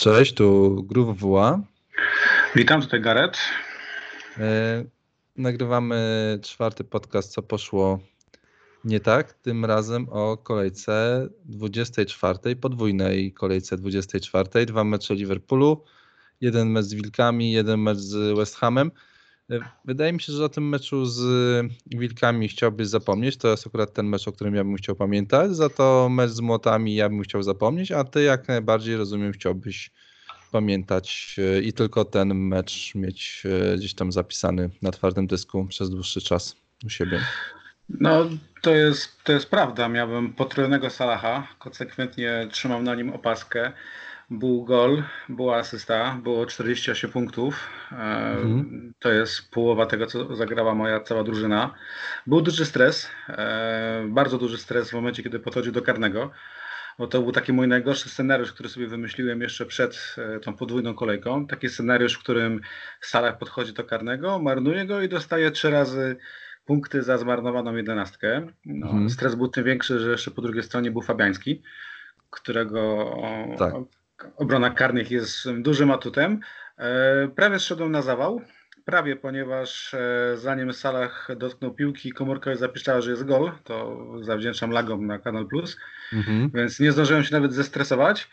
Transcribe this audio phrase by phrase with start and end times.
[0.00, 1.60] Cześć, tu Groove WA.
[2.56, 3.38] Witam, tutaj Gareth.
[4.38, 4.84] E,
[5.36, 7.98] nagrywamy czwarty podcast, co poszło
[8.84, 9.32] nie tak.
[9.32, 14.66] Tym razem o kolejce 24, podwójnej kolejce 24.
[14.66, 15.84] Dwa mecze Liverpoolu,
[16.40, 18.90] jeden mecz z Wilkami, jeden mecz z West Hamem.
[19.50, 21.20] E, wydaje mi się, że o tym meczu z
[21.86, 23.36] Wilkami chciałbyś zapomnieć.
[23.36, 25.56] To jest akurat ten mecz, o którym ja bym chciał pamiętać.
[25.56, 29.90] Za to mecz z Młotami ja bym chciał zapomnieć, a ty jak najbardziej rozumiem chciałbyś
[30.52, 35.90] pamiętać e, i tylko ten mecz mieć e, gdzieś tam zapisany na twardym dysku przez
[35.90, 37.20] dłuższy czas u siebie.
[37.88, 38.28] No,
[38.62, 39.88] to jest, to jest prawda.
[39.88, 43.72] Miałem potrójnego Salaha, konsekwentnie trzymam na nim opaskę.
[44.30, 47.68] Był gol, była asysta, było 48 punktów.
[47.90, 48.92] Mhm.
[48.98, 51.74] To jest połowa tego, co zagrała moja cała drużyna.
[52.26, 56.30] Był duży stres, e, bardzo duży stres w momencie, kiedy podchodził do karnego,
[56.98, 60.94] bo to był taki mój najgorszy scenariusz, który sobie wymyśliłem jeszcze przed e, tą podwójną
[60.94, 61.46] kolejką.
[61.46, 62.60] Taki scenariusz, w którym
[63.00, 66.16] Salah podchodzi do karnego, marnuje go i dostaje trzy razy
[66.64, 68.46] punkty za zmarnowaną jedenastkę.
[68.64, 69.10] No, mhm.
[69.10, 71.62] Stres był tym większy, że jeszcze po drugiej stronie był Fabiański,
[72.30, 73.14] którego
[73.58, 73.74] tak
[74.36, 76.40] obrona karnych jest dużym atutem.
[76.78, 78.42] E, prawie zszedłem na zawał.
[78.84, 83.52] Prawie, ponieważ e, zanim Salah dotknął piłki, komórka zapiszczała, że jest gol.
[83.64, 85.76] To zawdzięczam lagom na Kanal Plus.
[86.12, 86.50] Mhm.
[86.54, 88.28] Więc nie zdążyłem się nawet zestresować.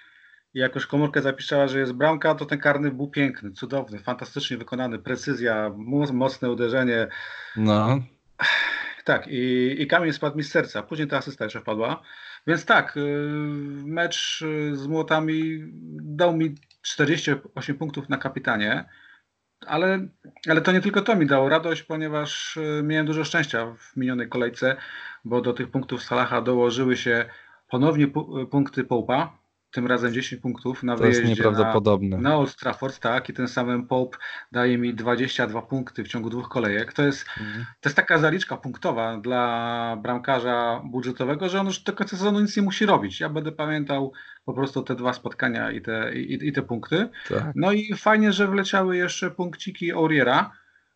[0.54, 4.58] I jak już komórkę zapiszczała, że jest bramka, to ten karny był piękny, cudowny, fantastycznie
[4.58, 5.00] wykonany.
[5.00, 5.72] Precyzja,
[6.14, 7.08] mocne uderzenie.
[7.56, 8.00] No.
[9.04, 10.84] Tak, i, i kamień spadł mi z serca.
[10.84, 12.02] Później ta asysta jeszcze wpadła.
[12.48, 13.02] Więc tak, y,
[13.86, 15.60] mecz y, z Młotami
[16.02, 18.86] dał mi 48 punktów na kapitanie,
[19.66, 20.08] ale,
[20.50, 24.30] ale to nie tylko to mi dało radość, ponieważ y, miałem dużo szczęścia w minionej
[24.30, 24.76] kolejce,
[25.26, 27.26] bo do tych punktów Salaha dołożyły się
[27.68, 28.08] ponownie
[28.52, 29.38] punkty Poupa,
[29.78, 32.18] tym razem 10 punktów na to wyjeździe jest nieprawdopodobne.
[32.18, 34.18] Na, na Old Trafford, tak, i ten samym Pope
[34.52, 36.94] daje mi 22 punkty w ciągu dwóch kolejek.
[36.94, 37.66] To jest, mhm.
[37.82, 42.58] to jest taka zaliczka punktowa dla bramkarza budżetowego, że on już do końca sezonu nic
[42.58, 43.20] nie musi robić.
[43.20, 44.14] Ja będę pamiętał
[44.46, 47.10] po prostu te dwa spotkania i te, i, i te punkty.
[47.30, 47.44] Tak.
[47.56, 50.52] No i fajnie, że wleciały jeszcze punkciki Auriera,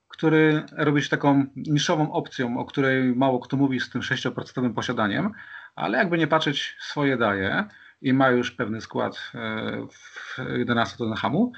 [0.08, 5.32] który robi się taką niszową opcją, o której mało kto mówi z tym 6% posiadaniem,
[5.76, 7.66] ale jakby nie patrzeć, swoje daje
[8.02, 11.52] i ma już pewny skład e, w 11 Tottenhamu.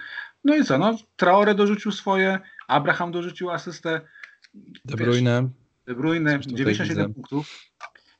[0.43, 4.01] No i co, no Traore dorzucił swoje, Abraham dorzucił asystę.
[4.85, 5.49] De Bruyne.
[5.85, 7.13] De Bruyne, 97 widzę.
[7.13, 7.71] punktów.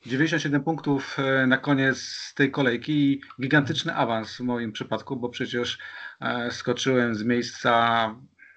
[0.06, 5.78] 97 punktów e, na koniec tej kolejki i gigantyczny awans w moim przypadku, bo przecież
[6.22, 8.16] e, skoczyłem z miejsca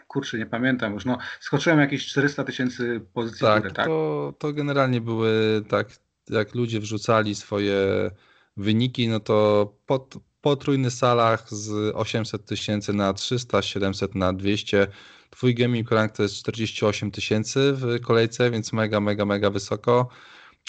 [0.08, 3.86] kurczę, nie pamiętam już, no skoczyłem jakieś 400 tysięcy pozycji tak, tak?
[3.86, 5.88] To, to generalnie były tak,
[6.30, 8.10] jak ludzie wrzucali swoje
[8.56, 14.86] wyniki, no to pot, potrójny salach z 800 tysięcy na 300, 700 na 200.
[15.30, 20.08] Twój gaming rank to jest 48 tysięcy w kolejce, więc mega, mega, mega wysoko.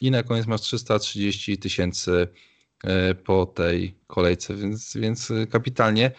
[0.02, 2.28] I na koniec masz 330 tysięcy
[2.84, 6.12] e, po tej kolejce, więc, więc kapitalnie.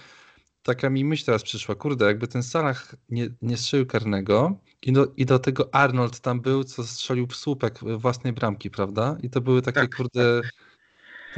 [0.63, 5.13] Taka mi myśl teraz przyszła, kurde, jakby ten Salah nie, nie strzelił karnego i do,
[5.17, 9.17] i do tego Arnold tam był, co strzelił w słupek własnej bramki, prawda?
[9.23, 10.43] I to były takie, tak, kurde...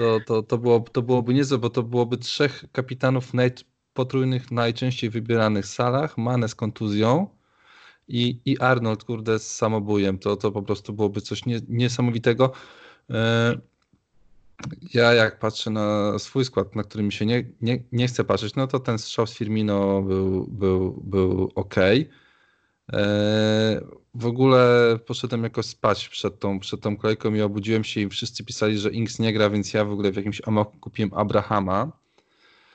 [0.01, 3.51] To, to, to, było, to byłoby niezłe, bo to byłoby trzech kapitanów naj,
[3.95, 7.29] potrójnych najczęściej wybieranych salach, Mane z kontuzją
[8.09, 10.19] i, i Arnold, kurde, z samobujem.
[10.19, 12.53] To, to po prostu byłoby coś nie, niesamowitego.
[13.11, 13.59] E,
[14.95, 18.55] ja jak patrzę na swój skład, na który mi się nie, nie, nie chce patrzeć,
[18.55, 21.77] no to ten strzał z Firmino był, był, był ok.
[21.79, 21.95] E,
[24.15, 28.45] w ogóle poszedłem jakoś spać przed tą, przed tą kolejką i obudziłem się i wszyscy
[28.45, 31.93] pisali, że Inks nie gra, więc ja w ogóle w jakimś amoku kupiłem Abrahama.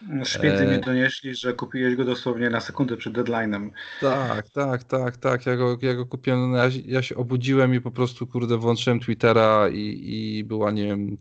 [0.01, 0.77] No, Szpiedzy e...
[0.77, 3.69] mi donieśli, że kupiłeś go dosłownie na sekundę przed deadline'em.
[4.01, 5.45] Tak, tak, tak, tak.
[5.45, 6.51] Ja go, ja go kupiłem.
[6.51, 10.83] No, ja, ja, się obudziłem i po prostu, kurde, włączyłem Twittera i, i była, nie
[10.83, 11.17] wiem,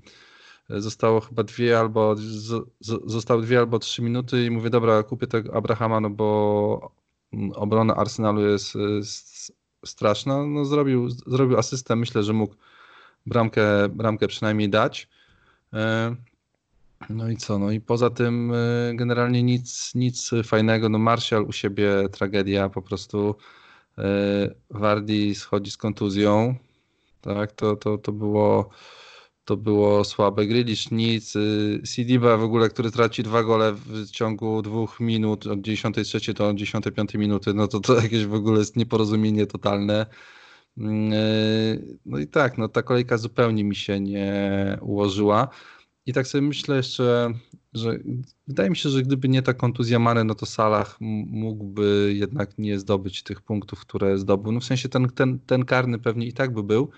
[0.69, 2.23] zostało chyba dwie albo z,
[2.81, 7.04] z, zostały dwie albo trzy minuty i mówię, dobra, kupię tego Abrahama, no bo
[7.55, 9.53] obrona Arsenalu jest, jest
[9.85, 10.47] straszna.
[10.47, 12.55] No, zrobił, zrobił asystę, myślę, że mógł
[13.27, 15.09] bramkę, bramkę przynajmniej dać.
[15.73, 16.17] E,
[17.11, 17.59] no i co?
[17.59, 20.89] No i poza tym e, generalnie nic, nic fajnego.
[20.89, 23.35] No Martial u siebie tragedia, po prostu
[23.99, 24.05] e,
[24.71, 26.55] Wardi schodzi z kontuzją.
[27.21, 28.71] Tak, to, to, to było
[29.45, 30.47] to było słabe.
[30.47, 35.61] Grealish nic, y, Sidiba w ogóle, który traci dwa gole w ciągu dwóch minut, od
[35.61, 40.07] 93 do 95 minuty, no to to jakieś w ogóle jest nieporozumienie totalne.
[40.79, 45.49] Mm, y, no i tak, no ta kolejka zupełnie mi się nie ułożyła.
[46.07, 47.33] I tak sobie myślę jeszcze,
[47.73, 47.99] że
[48.47, 50.97] wydaje mi się, że gdyby nie ta kontuzja Mane, no to Salah
[51.27, 54.53] mógłby jednak nie zdobyć tych punktów, które zdobył.
[54.53, 56.91] No w sensie ten, ten, ten karny pewnie i tak by był,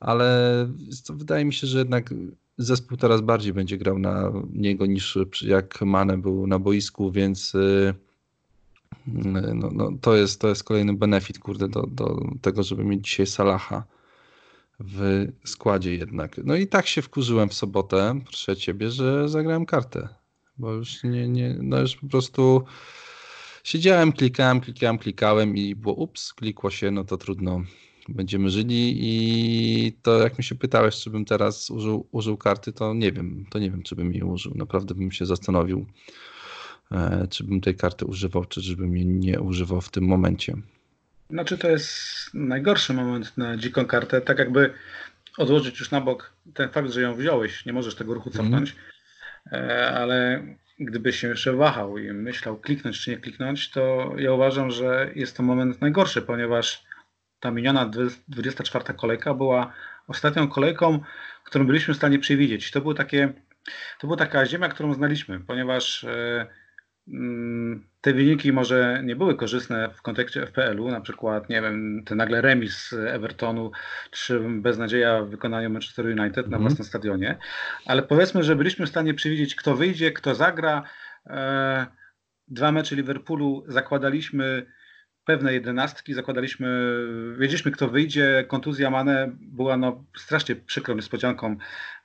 [0.00, 0.68] ale
[1.10, 2.14] wydaje mi się, że jednak
[2.58, 7.94] zespół teraz bardziej będzie grał na niego niż jak Mane był na boisku, więc y,
[9.06, 13.26] no, no, to, jest, to jest kolejny benefit, kurde, do, do tego, żeby mieć dzisiaj
[13.26, 13.84] Salaha
[14.80, 16.40] w składzie jednak.
[16.44, 20.08] No i tak się wkurzyłem w sobotę, proszę ciebie, że zagrałem kartę,
[20.58, 22.64] bo już nie, nie, no już po prostu
[23.64, 27.62] siedziałem, klikałem, klikałem, klikałem i było ups, klikło się, no to trudno,
[28.10, 32.94] będziemy żyli i to jak mi się pytałeś, czy bym teraz użył, użył karty, to
[32.94, 35.86] nie wiem, to nie wiem, czy bym jej użył, naprawdę bym się zastanowił,
[36.92, 40.56] e, czy bym tej karty używał, czy żebym jej nie używał w tym momencie.
[41.30, 41.94] Znaczy to jest
[42.34, 44.72] najgorszy moment na dziką kartę, tak jakby
[45.38, 48.44] odłożyć już na bok ten fakt, że ją wziąłeś, nie możesz tego ruchu mhm.
[48.46, 48.76] cofnąć,
[49.52, 49.94] mm.
[49.94, 50.46] ale
[50.78, 55.36] gdybyś się jeszcze wahał i myślał kliknąć czy nie kliknąć, to ja uważam, że jest
[55.36, 56.89] to moment najgorszy, ponieważ
[57.40, 57.90] ta miniona
[58.28, 59.72] 24 kolejka była
[60.08, 61.00] ostatnią kolejką,
[61.44, 62.70] którą byliśmy w stanie przewidzieć.
[62.70, 63.32] To, był takie,
[64.00, 66.46] to była taka ziemia, którą znaliśmy, ponieważ e,
[67.12, 72.18] Mm, te wyniki może nie były korzystne w kontekście FPL-u, na przykład, nie wiem, ten
[72.18, 73.70] nagle remis Evertonu,
[74.10, 76.50] czy beznadzieja w wykonaniu Manchester United mm.
[76.50, 76.62] na mhm.
[76.62, 77.38] własnym stadionie,
[77.86, 80.82] ale powiedzmy, że byliśmy w stanie przewidzieć, kto wyjdzie, kto zagra.
[81.26, 81.86] E,
[82.48, 84.66] dwa mecze Liverpoolu zakładaliśmy
[85.24, 86.68] pewne jedenastki, zakładaliśmy,
[87.38, 91.56] wiedzieliśmy kto wyjdzie, kontuzja Mane była no strasznie przykrą niespodzianką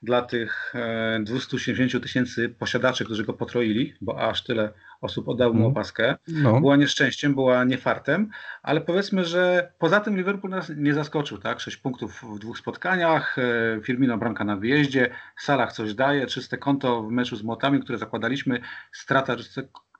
[0.02, 0.74] dla tych
[1.20, 5.72] 270 e, tysięcy posiadaczy, którzy go potroili, bo aż tyle osób oddało mu mhm.
[5.72, 6.16] opaskę.
[6.28, 6.60] No.
[6.60, 8.30] Była nieszczęściem, była niefartem,
[8.62, 11.60] ale powiedzmy, że poza tym Liverpool nas nie zaskoczył, tak?
[11.60, 17.02] Sześć punktów w dwóch spotkaniach, e, Firmino bramka na wyjeździe, Salah coś daje, czyste konto
[17.02, 18.60] w meczu z Młotami, które zakładaliśmy,
[18.92, 19.36] strata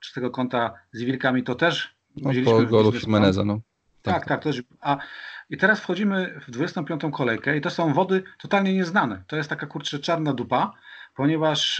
[0.01, 3.59] czystego konta z Wilkami to też no, po golu Jimeneza, no.
[4.01, 4.43] Tak, tak, tak.
[4.43, 4.97] Też, a,
[5.49, 7.01] I teraz wchodzimy w 25.
[7.13, 9.23] kolejkę i to są wody totalnie nieznane.
[9.27, 10.73] To jest taka kurczę czarna dupa,
[11.15, 11.79] ponieważ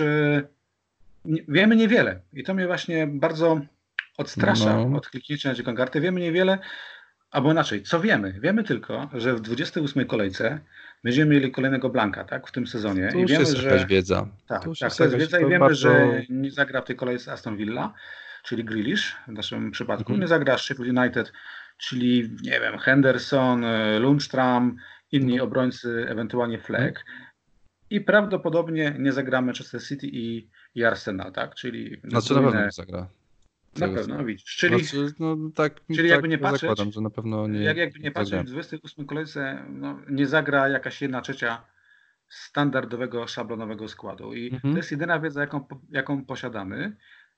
[1.25, 2.19] yy, wiemy niewiele.
[2.33, 3.59] I to mnie właśnie bardzo
[4.17, 4.97] odstrasza no.
[4.97, 6.01] od kliknięcia na dziką kartę.
[6.01, 6.59] Wiemy niewiele,
[7.31, 8.39] albo inaczej, co wiemy?
[8.39, 10.59] Wiemy tylko, że w 28 kolejce
[11.03, 13.09] będziemy mieli kolejnego Blanka tak, w tym sezonie.
[13.11, 14.27] To I wiemy, jest że wiedza.
[14.47, 15.75] Tak, to, tak, to jest wiedza i wiemy, bardzo...
[15.75, 17.93] że nie zagra w tej kolejce Aston Villa
[18.47, 20.21] czyli Grealish w naszym przypadku, mm -hmm.
[20.21, 21.33] nie zagra Sheffield United,
[21.77, 24.77] czyli nie wiem, Henderson, e, Lundstram,
[25.11, 25.44] inni -hmm.
[25.44, 27.05] obrońcy, ewentualnie Fleck.
[27.89, 31.55] I prawdopodobnie nie zagra Manchester City i, i Arsenal, tak?
[31.55, 33.07] Czyli znaczy na pewno nie zagra.
[33.77, 34.55] Na pewno, no widzisz.
[34.55, 37.59] Czyli, znaczy, no, tak, czyli tak jakby nie patrzeć, zakładam, że na pewno nie.
[37.59, 41.65] Jak, jakby nie patrzeć, w 28 kolejce no, nie zagra jakaś jedna trzecia
[42.29, 44.33] standardowego, szablonowego składu.
[44.33, 44.73] I mhm.
[44.73, 46.97] to jest jedyna wiedza, jaką, jaką posiadamy.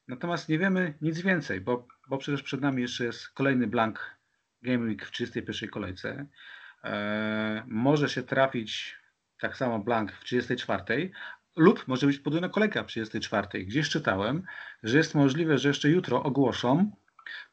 [0.09, 4.17] Natomiast nie wiemy nic więcej, bo, bo przecież przed nami jeszcze jest kolejny blank
[4.61, 6.25] Game Week w 31 kolejce.
[6.83, 8.99] E, może się trafić
[9.39, 11.11] tak samo blank w 34
[11.55, 13.65] lub może być podwójna kolejka w 34.
[13.65, 14.43] Gdzieś czytałem,
[14.83, 16.91] że jest możliwe, że jeszcze jutro ogłoszą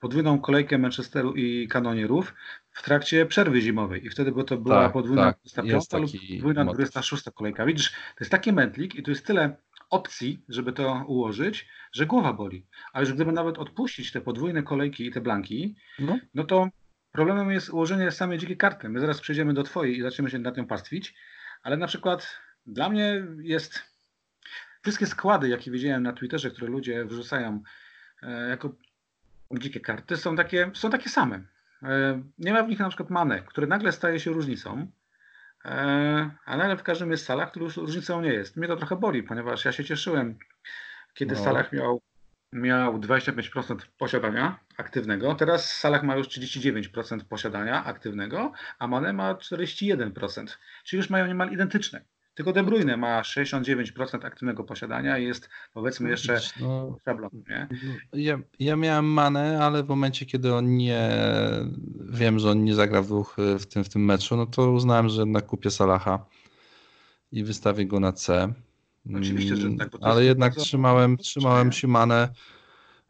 [0.00, 2.34] podwójną kolejkę Manchesteru i kanonierów
[2.70, 6.64] w trakcie przerwy zimowej i wtedy by to była tak, podwójna tak, 25 lub podwójna
[6.64, 7.66] 26 kolejka.
[7.66, 9.56] Widzisz, to jest taki mętlik i tu jest tyle
[9.90, 12.66] opcji, żeby to ułożyć, że głowa boli.
[12.92, 16.68] Ale że gdyby nawet odpuścić te podwójne kolejki i te blanki, no, no to
[17.12, 18.88] problemem jest ułożenie samej dzikiej karty.
[18.88, 21.14] My zaraz przejdziemy do Twojej i zaczniemy się nad nią pastwić,
[21.62, 23.82] ale na przykład dla mnie jest
[24.82, 27.62] wszystkie składy, jakie widziałem na Twitterze, które ludzie wrzucają
[28.22, 28.74] e, jako
[29.52, 31.42] dzikie karty, są takie, są takie same.
[31.82, 34.86] E, nie ma w nich na przykład mane, które nagle staje się różnicą.
[35.64, 38.56] E, ale w każdym jest Salah, który już różnicą nie jest.
[38.56, 40.38] Mnie to trochę boli, ponieważ ja się cieszyłem,
[41.14, 41.40] kiedy no.
[41.40, 42.02] Salah miał,
[42.52, 45.34] miał 25% posiadania aktywnego.
[45.34, 50.56] Teraz Salah ma już 39% posiadania aktywnego, a Mane ma 41%.
[50.84, 52.04] Czyli już mają niemal identyczne.
[52.36, 57.30] Tylko De Bruyne ma 69% aktywnego posiadania i jest powiedzmy jeszcze no, szablon.
[57.48, 57.68] Nie?
[58.12, 61.10] Ja, ja miałem manę, ale w momencie, kiedy on nie
[62.10, 65.08] wiem, że on nie zagra w dwóch w tym, w tym meczu, no to uznałem,
[65.08, 66.26] że jednak kupię Salaha
[67.32, 68.52] i wystawię go na C.
[69.16, 69.88] Oczywiście, że tak.
[70.00, 72.28] ale jednak trzymałem, trzymałem się manę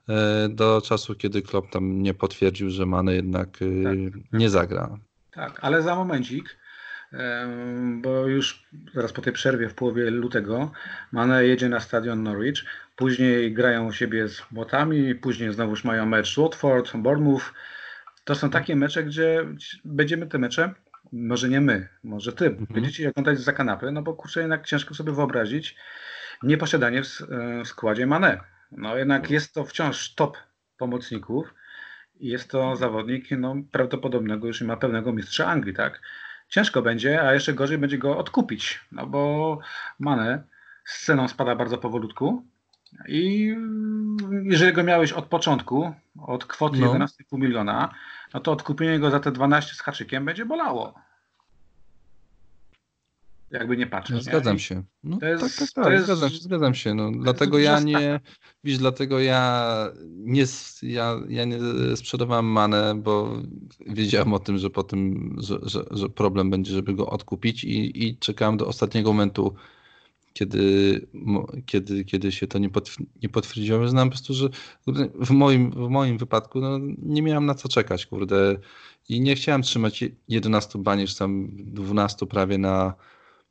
[0.09, 4.99] e, do czasu, kiedy Klopp tam nie potwierdził, że manę jednak e, tak, nie zagra.
[5.31, 6.57] Tak, ale za momencik
[7.97, 10.73] bo już zaraz po tej przerwie w połowie lutego
[11.13, 12.65] Mane jedzie na stadion Norwich,
[12.97, 17.55] później grają u siebie z Błotami, później znowuż mają mecz Watford, Bournemouth.
[18.25, 19.45] To są takie mecze, gdzie
[19.85, 20.75] będziemy te mecze,
[21.13, 22.67] może nie my, może ty, mhm.
[22.71, 25.77] będziecie oglądać za kanapy, no bo kurczę jednak ciężko sobie wyobrazić,
[26.43, 27.09] nieposiadanie w,
[27.65, 28.41] w składzie Mane.
[28.73, 30.37] No jednak jest to wciąż top
[30.79, 31.55] pomocników
[32.21, 36.01] i jest to zawodnik no, prawdopodobnego już ma pełnego mistrza Anglii, tak?
[36.49, 39.59] Ciężko będzie, a jeszcze gorzej będzie go odkupić, no bo
[39.99, 40.43] Mane
[40.85, 42.43] z ceną spada bardzo powolutku
[43.09, 43.55] i
[44.43, 46.95] jeżeli go miałeś od początku, od kwoty no.
[46.95, 47.95] 11,5 miliona,
[48.35, 50.95] no to odkupienie go za te 12 z haczykiem będzie bolało.
[53.51, 54.17] Jakby nie patrzeć.
[54.17, 54.61] No, zgadzam nie?
[54.61, 54.83] się.
[55.05, 56.95] No, jest, tak, tak, tak, jest, zgadzam się, zgadzam się.
[56.95, 58.21] No, dlatego ja nie,
[58.65, 60.45] widzisz, dlatego ja nie,
[60.83, 61.59] ja, ja nie
[61.97, 63.43] sprzedawałem manę, bo
[63.87, 68.07] wiedziałem o tym, że po tym, że, że, że problem będzie, żeby go odkupić i,
[68.07, 69.55] i czekałem do ostatniego momentu,
[70.33, 71.07] kiedy,
[71.67, 72.69] kiedy, kiedy się to nie,
[73.23, 73.89] nie potwierdziło.
[73.89, 74.49] Znam po prostu, że
[75.21, 78.57] w moim, w moim wypadku no, nie miałem na co czekać, kurde.
[79.09, 82.95] I nie chciałem trzymać 11 bani, czy tam 12 prawie na,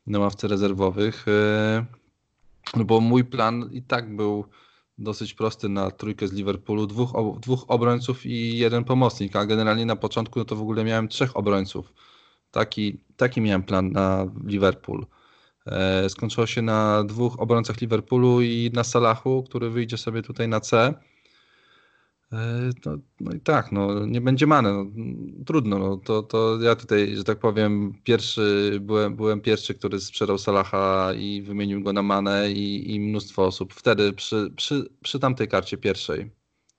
[0.08, 1.86] na ławce rezerwowych, e,
[2.86, 4.46] bo mój plan i tak był
[4.98, 9.96] dosyć prosty na trójkę z Liverpoolu, dwóch, dwóch obrońców i jeden pomocnik, a generalnie na
[9.96, 11.94] początku no to w ogóle miałem trzech obrońców.
[12.52, 15.06] Taki, taki miałem plan na Liverpool.
[15.66, 20.60] E, skończyło się na dwóch obrońcach Liverpoolu i na Salachu, który wyjdzie sobie tutaj na
[20.60, 20.94] C.
[22.32, 24.72] E, no, no, i tak, no, nie będzie many.
[24.74, 24.86] No,
[25.46, 25.80] trudno.
[25.80, 31.14] No, to, to ja tutaj, że tak powiem, pierwszy, byłem, byłem pierwszy, który sprzedał Salaha
[31.14, 33.74] i wymienił go na manę i, i mnóstwo osób.
[33.74, 36.32] Wtedy przy, przy, przy tamtej karcie pierwszej,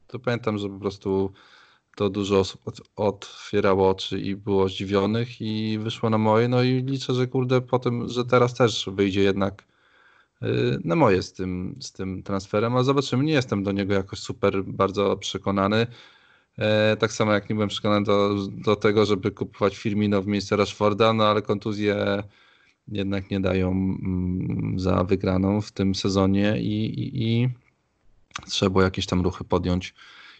[0.06, 1.32] to pamiętam, że po prostu
[1.96, 2.60] to dużo osób
[2.96, 6.48] otwierało oczy i było zdziwionych i wyszło na moje.
[6.48, 9.64] No i liczę, że kurde po tym, że teraz też wyjdzie jednak
[10.84, 13.24] na moje z tym, z tym transferem, a zobaczymy.
[13.24, 15.86] Nie jestem do niego jakoś super bardzo przekonany.
[16.58, 20.56] E, tak samo jak nie byłem przekonany do, do tego, żeby kupować Firmino w miejsce
[20.56, 22.22] Rashforda, no ale kontuzje
[22.88, 27.48] jednak nie dają mm, za wygraną w tym sezonie i, i, i
[28.46, 29.94] trzeba jakieś tam ruchy podjąć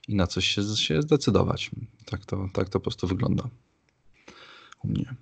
[0.08, 1.70] i na coś się, się zdecydować.
[2.04, 3.48] Tak to, tak to po prostu wygląda
[4.84, 5.14] u mnie.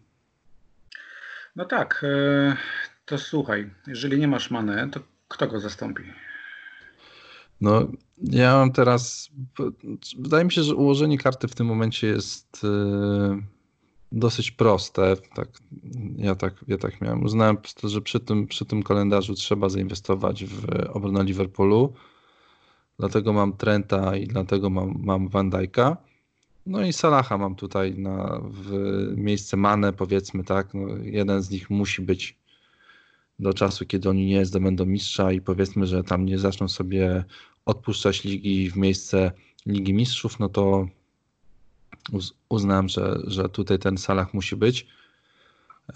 [1.56, 2.56] No tak, e,
[3.04, 6.02] to słuchaj, jeżeli nie masz manę, to kto go zastąpi?
[7.60, 9.30] No, ja mam teraz.
[10.18, 13.40] Wydaje mi się, że ułożenie karty w tym momencie jest e,
[14.12, 15.16] dosyć proste.
[15.34, 15.48] Tak,
[16.16, 17.24] ja, tak, ja tak miałem.
[17.24, 21.92] Uznałem że przy tym, przy tym kalendarzu trzeba zainwestować w obronę Liverpoolu
[22.98, 25.96] dlatego mam Trenta i dlatego mam, mam Van Dijk'a.
[26.66, 28.70] No i Salaha mam tutaj na, w
[29.16, 30.74] miejsce Mane, powiedzmy tak.
[30.74, 32.38] No, jeden z nich musi być
[33.38, 37.24] do czasu, kiedy oni nie zdobędą mistrza i powiedzmy, że tam nie zaczną sobie
[37.64, 39.32] odpuszczać ligi w miejsce
[39.66, 40.88] Ligi Mistrzów, no to
[42.48, 44.86] uznam, że, że tutaj ten Salah musi być.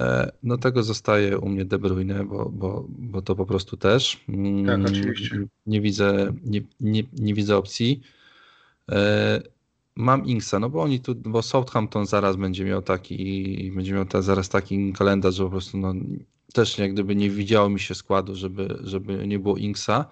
[0.00, 4.24] E, no tego zostaje u mnie De Bruyne, bo, bo, bo to po prostu też.
[4.28, 5.46] Mm, tak, oczywiście.
[5.66, 8.00] Nie widzę, nie, nie, nie widzę opcji.
[8.90, 9.42] E,
[9.96, 14.22] mam Inksa, no bo oni tu, bo Southampton zaraz będzie miał taki, będzie miał ta,
[14.22, 15.94] zaraz taki kalendarz, że po prostu no,
[16.52, 20.04] też jak gdyby nie widziało mi się składu, żeby, żeby nie było Inksa.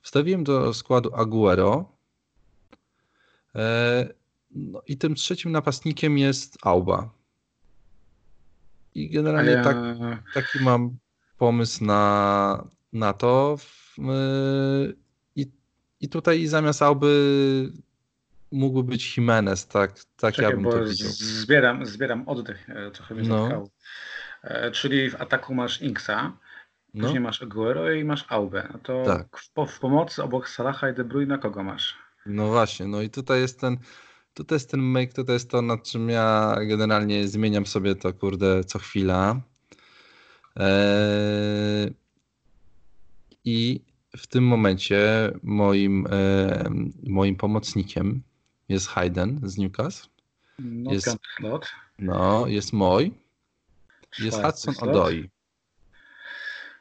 [0.00, 1.92] Wstawiłem do składu Aguero.
[3.54, 4.08] E,
[4.50, 7.10] no i tym trzecim napastnikiem jest Auba.
[8.94, 9.76] I generalnie tak,
[10.34, 10.96] taki mam
[11.38, 13.56] pomysł na, na to.
[15.36, 15.50] I,
[16.00, 17.72] I tutaj zamiast Auby
[18.52, 21.08] mógłby być Jimenez, tak, tak Czekaj, ja bym to widział.
[21.10, 23.48] Zbieram, zbieram oddech, e, trochę mnie no.
[23.48, 23.66] E,
[24.72, 26.32] czyli w ataku masz Inksa,
[26.94, 27.02] no.
[27.02, 28.68] później masz Aguero i masz Aubę.
[28.72, 29.38] No to tak.
[29.38, 31.96] w, w, pomocy obok Salaha i De Bruyne kogo masz?
[32.26, 33.78] No właśnie, no i tutaj jest ten
[34.34, 38.64] to jest ten make, to jest to, nad czym ja generalnie zmieniam sobie to, kurde,
[38.64, 39.40] co chwila.
[40.56, 41.94] Eee,
[43.44, 43.80] I
[44.16, 46.70] w tym momencie moim, e,
[47.06, 48.22] moim pomocnikiem
[48.68, 50.08] jest Hayden z Newcastle.
[50.58, 51.16] No, jest,
[51.98, 53.23] no, jest mój.
[54.18, 55.30] Jest Hudson Odoi.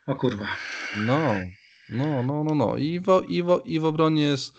[0.08, 0.48] O kurwa.
[0.98, 1.34] No,
[1.90, 2.78] no, no, no, no.
[2.78, 4.54] I w, i w, i w obronie jest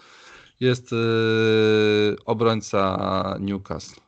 [0.61, 4.01] jest yy, obrońca Newcastle.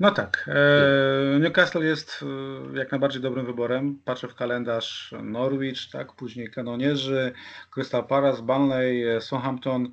[0.00, 0.48] No tak.
[0.48, 2.24] E, Newcastle jest
[2.72, 3.98] e, jak najbardziej dobrym wyborem.
[4.04, 7.32] Patrzę w kalendarz Norwich, tak, później Kanonierzy,
[7.70, 9.90] Crystal Palace, Burnley, Southampton.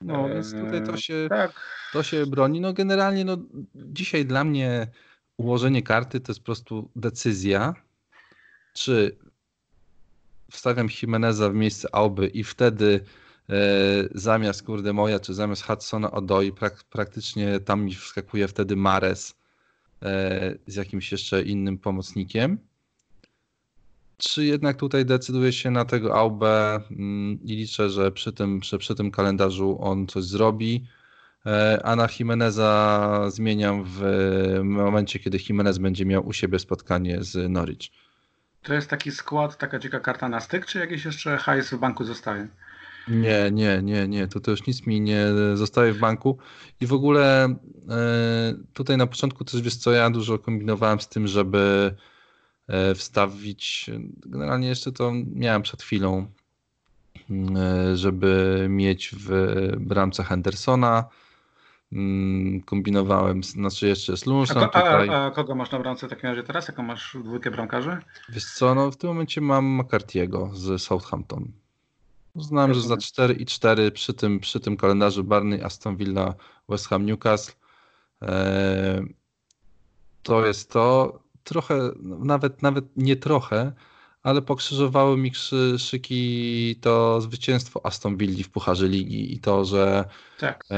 [0.00, 1.52] No, więc tutaj to się, tak.
[1.92, 2.60] to się broni.
[2.60, 3.36] No generalnie no,
[3.74, 4.86] dzisiaj dla mnie
[5.38, 7.74] ułożenie karty to jest po prostu decyzja,
[8.72, 9.18] czy
[10.50, 13.04] wstawiam Jimeneza w miejsce Auby i wtedy
[13.50, 19.34] E, zamiast kurde moja, czy zamiast Hudsona Odoi, prak, praktycznie tam mi wskakuje wtedy Mares
[20.02, 22.58] e, z jakimś jeszcze innym pomocnikiem.
[24.16, 28.78] czy jednak tutaj decyduje się na tego AUB mm, i liczę, że przy tym, że
[28.78, 30.86] przy tym kalendarzu on coś zrobi.
[31.48, 34.02] E, a na Jimeneza zmieniam w
[34.62, 37.90] momencie, kiedy Jimenez będzie miał u siebie spotkanie z Norwich.
[38.62, 42.04] To jest taki skład, taka dzika karta na styk, czy jakieś jeszcze hajs w banku
[42.04, 42.48] zostaje?
[43.08, 44.28] Nie, nie, nie, nie.
[44.28, 46.38] To już nic mi nie zostaje w banku.
[46.80, 51.26] I w ogóle e, tutaj na początku też wiesz co, ja dużo kombinowałem z tym,
[51.26, 51.94] żeby
[52.68, 53.90] e, wstawić,
[54.26, 56.26] generalnie jeszcze to miałem przed chwilą,
[57.30, 59.30] mm, żeby mieć w
[59.80, 61.04] bramce Hendersona,
[62.64, 65.08] kombinowałem, znaczy jeszcze z Lunsem a, tutaj.
[65.08, 66.68] A, a, kogo masz na bramce w takim razie teraz?
[66.68, 67.96] Jaką masz dwójkę bramkarzy?
[68.28, 71.52] Wiesz co, no w tym momencie mam McCarthy'ego z Southampton.
[72.34, 76.34] Znam, że za 4 i 4 przy tym, przy tym kalendarzu Barney, Aston Villa,
[76.68, 77.54] West Ham, Newcastle.
[78.22, 79.02] E,
[80.22, 81.18] to jest to.
[81.44, 83.72] Trochę, nawet, nawet nie trochę,
[84.22, 85.32] ale pokrzyżowały mi
[85.78, 90.04] szyki to zwycięstwo Aston Villa w Pucharze Ligi i to, że
[90.38, 90.64] tak.
[90.70, 90.74] E,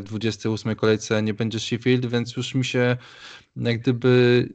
[0.00, 2.96] w 28 kolejce nie będzie Sheffield, więc już mi się
[3.56, 4.48] jak gdyby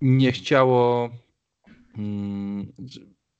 [0.00, 1.10] nie chciało
[1.98, 2.72] mm,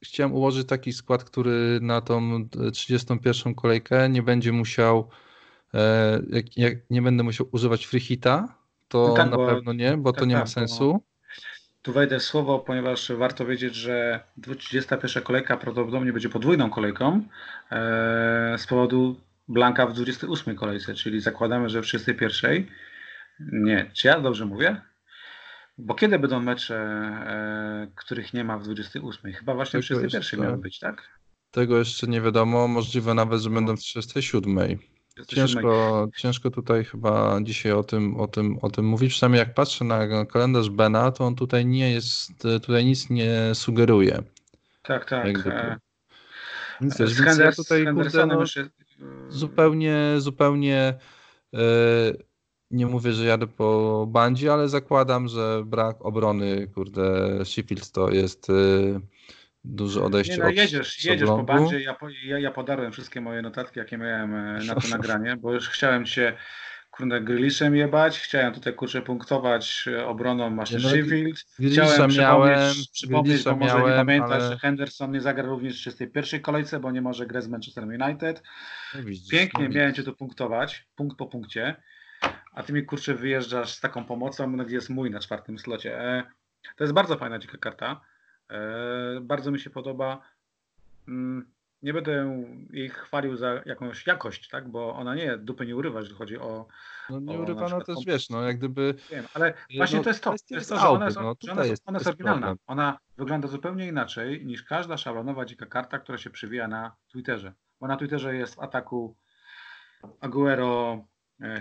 [0.05, 5.09] chciałem ułożyć taki skład, który na tą 31 kolejkę nie będzie musiał,
[5.75, 8.59] e, jak, jak nie będę musiał używać freehita,
[8.89, 11.01] to no tak, na bo, pewno nie, bo tak, to nie tak, ma sensu.
[11.85, 14.21] Tu wejdę słowo, ponieważ warto wiedzieć, że
[14.59, 17.23] 31 kolejka prawdopodobnie będzie podwójną kolejką
[17.71, 22.67] e, z powodu Blanka w 28 kolejce, czyli zakładamy, że w 31.
[23.53, 24.81] Nie, czy ja dobrze mówię?
[25.79, 29.33] Bo kiedy będą mecze, e, których nie ma w 28?
[29.33, 31.19] Chyba właśnie w 31 miały być, tak?
[31.51, 32.69] Tego jeszcze nie wiadomo.
[32.69, 34.79] Możliwe nawet, że będą w 37.
[35.27, 39.13] Ciężko, ciężko tutaj chyba dzisiaj o tym, o, tym, o tym mówić.
[39.13, 44.23] Przynajmniej jak patrzę na kalendarz Bena, to on tutaj nie jest, tutaj nic nie sugeruje.
[44.83, 45.27] Tak, tak.
[45.47, 45.79] E,
[46.81, 48.45] nic też, więc ja tutaj kurde, no,
[49.29, 50.95] zupełnie, zupełnie
[51.53, 51.61] yy,
[52.71, 58.51] nie mówię, że jadę po bandzie, ale zakładam, że brak obrony, kurde, Sheffield to jest
[58.51, 59.01] y,
[59.65, 63.79] duże odejście no, od jedziesz, jedziesz po bandzie, ja, ja, ja podarłem wszystkie moje notatki,
[63.79, 66.37] jakie miałem e, na to nagranie, bo już chciałem się
[66.91, 73.45] kurde Grealishem jebać, chciałem tutaj kurczę punktować e, obroną masz no, Sheffield, chciałem miałem, przypomnieć,
[73.45, 74.51] bo może nie pamiętasz, ale...
[74.51, 78.43] że Henderson nie zagra również w 31 kolejce, bo nie może grać z Manchester United.
[78.95, 81.77] No, widzisz, Pięknie no, miałem cię tu punktować, punkt po punkcie
[82.55, 86.01] a ty mi kurczę wyjeżdżasz z taką pomocą, gdzie jest mój na czwartym slocie.
[86.01, 86.23] E,
[86.77, 88.01] to jest bardzo fajna dzika karta.
[88.51, 90.21] E, bardzo mi się podoba.
[91.09, 94.69] Mm, nie będę jej chwalił za jakąś jakość, tak?
[94.69, 96.67] bo ona nie dupy nie urywa, jeżeli chodzi o.
[97.11, 98.95] No nie urywa, no też wiesz, no jak gdyby.
[99.11, 100.31] Wiem, ale właśnie no, to jest to.
[100.31, 102.41] To jest to, że ona jest, no, że ona jest, ona jest oryginalna.
[102.41, 102.59] Problem.
[102.67, 107.53] Ona wygląda zupełnie inaczej niż każda szablonowa dzika karta, która się przywija na Twitterze.
[107.81, 109.17] Bo na Twitterze jest w ataku
[110.21, 111.05] Aguero,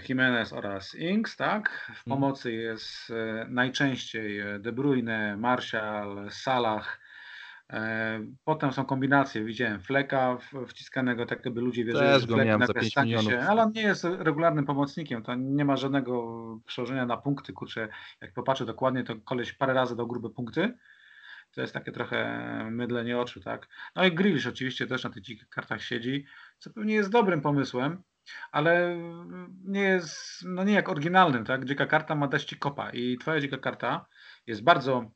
[0.09, 1.69] Jimenez oraz Inks, tak?
[1.69, 2.03] W mhm.
[2.05, 6.99] pomocy jest e, najczęściej e, De Bruyne, Martial, Salah.
[8.43, 13.19] Potem są kombinacje, widziałem Fleka wciskanego, tak jakby ludzie wierzyli, Też że Flek nagle stanie
[13.19, 17.87] się, ale on nie jest regularnym pomocnikiem, to nie ma żadnego przełożenia na punkty, kurczę,
[18.21, 20.77] jak popatrzę dokładnie, to koleś parę razy dał grube punkty,
[21.51, 22.39] to jest takie trochę
[22.71, 23.67] mydlenie oczu, tak?
[23.95, 26.25] No i Grealish oczywiście też na tych dzikich kartach siedzi,
[26.57, 28.03] co pewnie jest dobrym pomysłem,
[28.51, 28.97] ale
[29.63, 31.65] nie jest, no nie jak oryginalnym, tak?
[31.65, 34.05] Dzika karta ma dać ci kopa i twoja dzika karta
[34.47, 35.11] jest bardzo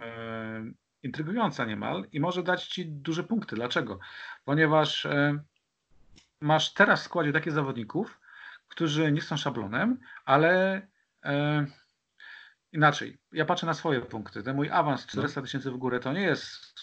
[0.00, 0.64] e,
[1.02, 3.56] intrygująca niemal i może dać ci duże punkty.
[3.56, 3.98] Dlaczego?
[4.44, 5.38] Ponieważ e,
[6.40, 8.20] masz teraz w składzie takich zawodników,
[8.68, 10.82] którzy nie są szablonem, ale
[11.24, 11.66] e,
[12.72, 13.18] inaczej.
[13.32, 14.42] Ja patrzę na swoje punkty.
[14.42, 15.46] Ten mój awans 400 no.
[15.46, 16.74] tysięcy w górę to nie jest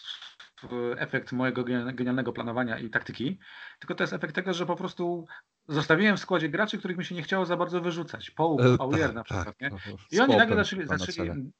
[0.97, 3.39] efekt mojego genialnego planowania i taktyki,
[3.79, 5.25] tylko to jest efekt tego, że po prostu
[5.67, 8.31] zostawiłem w składzie graczy, których mi się nie chciało za bardzo wyrzucać.
[8.31, 9.45] Połów, e, Paulier tak, na przykład.
[9.45, 9.69] Tak, nie?
[9.69, 9.77] No,
[10.11, 11.51] I oni nagle zaczęli, zaczęli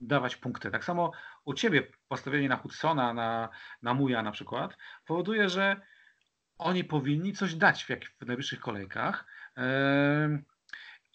[0.00, 0.70] dawać punkty.
[0.70, 1.12] Tak samo
[1.44, 3.48] u ciebie postawienie na Hudsona, na,
[3.82, 5.80] na Muja na przykład, powoduje, że
[6.58, 9.26] oni powinni coś dać w, jak, w najbliższych kolejkach.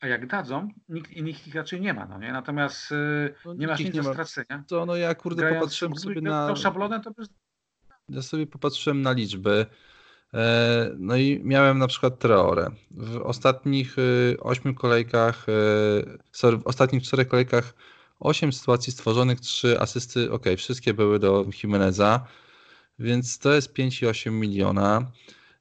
[0.01, 2.31] A jak dadzą, nikt innych ich raczej nie ma, no nie?
[2.31, 4.63] Natomiast y, no, nie masz nic do stracenia.
[4.67, 6.55] To no ja kurde Grając, popatrzyłem sobie na...
[6.55, 7.29] szablonem to bez...
[8.09, 9.65] Ja sobie popatrzyłem na liczby.
[10.33, 12.71] E, no i miałem na przykład Traore.
[12.91, 17.73] W ostatnich y, ośmiu kolejkach, y, w ostatnich czterech kolejkach
[18.19, 22.25] osiem sytuacji stworzonych, trzy asysty, ok, wszystkie były do Jimeneza,
[22.99, 25.11] więc to jest 5,8 miliona.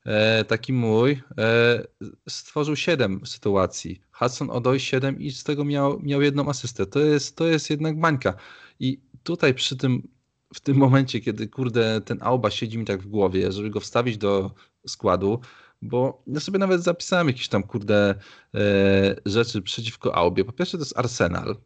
[0.06, 1.84] E, taki mój e,
[2.28, 4.00] stworzył 7 sytuacji.
[4.12, 6.86] Hudson Odoi 7 i z tego miał, miał jedną asystę.
[6.86, 8.34] To jest, to jest jednak bańka.
[8.80, 10.08] I tutaj przy tym
[10.54, 14.18] w tym momencie, kiedy kurde ten Auba siedzi mi tak w głowie, żeby go wstawić
[14.18, 14.50] do
[14.86, 15.40] składu,
[15.82, 18.14] bo ja sobie nawet zapisałem jakieś tam kurde
[18.54, 20.44] e, rzeczy przeciwko Aubie.
[20.44, 21.56] Po pierwsze to jest Arsenal,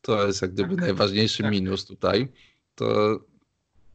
[0.00, 0.84] to jest jak gdyby tak.
[0.84, 1.52] najważniejszy tak.
[1.52, 2.28] minus tutaj,
[2.74, 3.18] to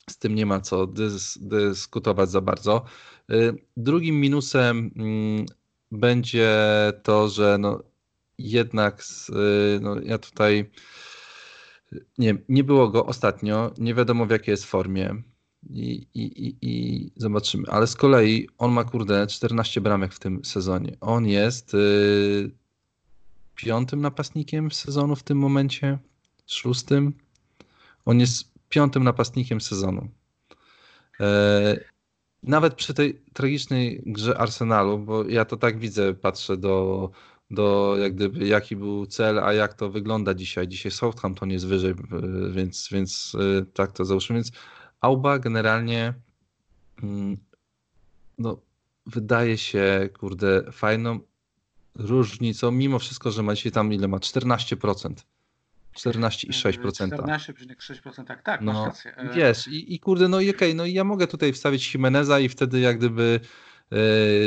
[0.10, 2.86] z tym nie ma co dys, dyskutować za bardzo.
[3.30, 3.36] E,
[3.78, 5.46] drugim minusem mm,
[5.92, 6.58] będzie
[7.04, 7.84] to, że no
[8.38, 9.34] jednak z, e,
[9.82, 10.70] no ja tutaj
[12.18, 15.16] nie, nie było go ostatnio, nie wiadomo w jakiej jest formie
[15.70, 17.64] i, i, i, i zobaczymy.
[17.68, 20.98] Ale z kolei on ma kurde 14 bramek w tym sezonie.
[21.02, 22.52] On jest y,
[23.56, 25.98] piątym napastnikiem sezonu w tym momencie,
[26.48, 27.14] szóstym.
[28.06, 30.08] On jest piątym napastnikiem sezonu.
[31.20, 31.80] E,
[32.44, 37.10] nawet przy tej tragicznej grze Arsenalu, bo ja to tak widzę, patrzę do,
[37.52, 40.68] do jak gdyby, jaki był cel, a jak to wygląda dzisiaj.
[40.68, 41.94] Dzisiaj Southampton jest wyżej,
[42.52, 44.36] więc, więc y, tak to załóżmy.
[44.36, 44.52] Więc
[45.02, 46.14] Auba generalnie
[47.04, 47.38] mm,
[48.38, 48.58] no,
[49.06, 51.20] wydaje się, kurde, fajną
[51.96, 54.18] różnicą, mimo wszystko, że ma dzisiaj tam ile ma?
[54.18, 55.14] 14%.
[55.96, 57.10] 14,6%.
[57.10, 58.92] 14,6%, tak, tak, no.
[59.06, 61.94] E, wiesz, i, i kurde, no i okej, okay, no i ja mogę tutaj wstawić
[61.94, 63.40] Jimeneza i wtedy jak gdyby
[63.92, 63.98] yy,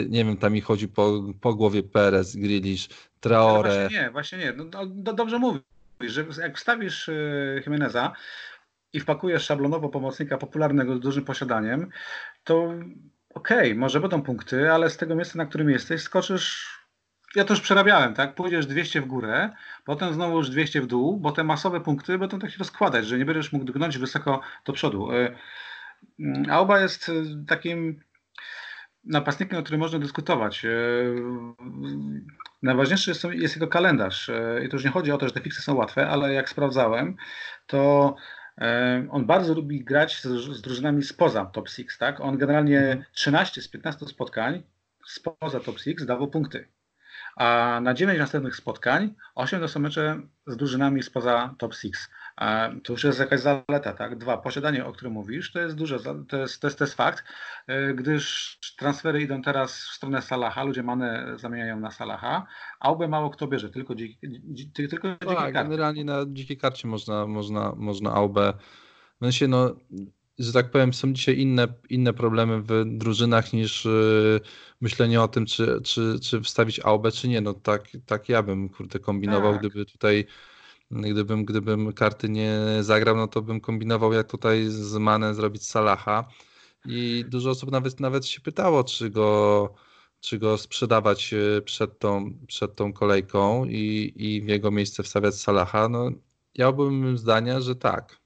[0.08, 2.88] nie wiem, tam mi chodzi po, po głowie Perez, Grealish,
[3.20, 3.70] Traore.
[3.70, 4.52] No właśnie nie, właśnie nie.
[4.52, 4.64] No,
[5.04, 5.62] no, dobrze mówisz,
[6.00, 8.12] że jak wstawisz yy, Jimeneza,
[8.92, 11.90] i wpakujesz szablonowo pomocnika popularnego z dużym posiadaniem,
[12.44, 12.74] to
[13.34, 16.77] okej, okay, może będą punkty, ale z tego miejsca, na którym jesteś, skoczysz.
[17.38, 18.34] Ja to już przerabiałem, tak?
[18.34, 19.50] Pójdziesz 200 w górę,
[19.84, 23.18] potem znowu już 200 w dół, bo te masowe punkty będą tak się rozkładać, że
[23.18, 25.12] nie będziesz mógł gnąć wysoko do przodu.
[25.12, 25.36] E,
[26.20, 27.12] mm, Auba jest e,
[27.46, 28.00] takim
[29.04, 30.64] napastnikiem, o którym można dyskutować.
[30.64, 30.70] E,
[32.62, 34.30] najważniejszy jest, jest jego kalendarz.
[34.64, 37.16] I to już nie chodzi o to, że te fiksy są łatwe, ale jak sprawdzałem,
[37.66, 38.16] to
[39.10, 42.20] on bardzo lubi grać z, z drużynami spoza top 6, tak?
[42.20, 43.64] On generalnie 13 mhm.
[43.64, 44.62] z 15 spotkań
[45.06, 46.68] spoza top 6 dawał punkty
[47.38, 51.94] a na 9 następnych spotkań 8 to są mecze z drużynami spoza top 6.
[52.84, 54.18] To już jest jakaś zaleta, tak?
[54.18, 55.98] Dwa, posiadanie, o którym mówisz, to jest duże,
[56.28, 57.24] to jest, to jest, to jest fakt,
[57.66, 62.46] e, gdyż transfery idą teraz w stronę Salaha, ludzie Mane zamieniają na Salaha,
[62.80, 64.18] a Aubę mało kto bierze, tylko dziki,
[64.74, 68.52] tylko dziki tak, generalnie na dzikiej karcie można, można, można Aubę,
[69.20, 69.76] no się no
[70.38, 74.40] że tak powiem, są dzisiaj inne, inne problemy w drużynach niż yy,
[74.80, 77.40] myślenie o tym, czy, czy, czy wstawić AOB, czy nie.
[77.40, 79.60] No tak, tak ja bym kurde kombinował, tak.
[79.60, 80.26] gdyby tutaj
[80.90, 86.28] gdybym, gdybym karty nie zagrał, no to bym kombinował, jak tutaj z Manem zrobić Salaha.
[86.84, 89.74] I dużo osób nawet, nawet się pytało, czy go,
[90.20, 95.34] czy go sprzedawać y, przed tą, przed tą kolejką i, i w jego miejsce wstawiać
[95.34, 95.88] Salaha.
[95.88, 96.10] No,
[96.54, 98.17] ja byłbym zdania, że tak.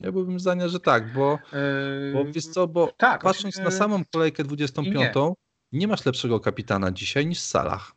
[0.00, 3.70] Ja byłbym zdania, że tak, bo, yy, bo wiesz co, bo tak, patrząc yy, na
[3.70, 5.32] samą kolejkę 25, nie.
[5.72, 5.88] nie.
[5.88, 7.92] masz lepszego kapitana dzisiaj niż Salah.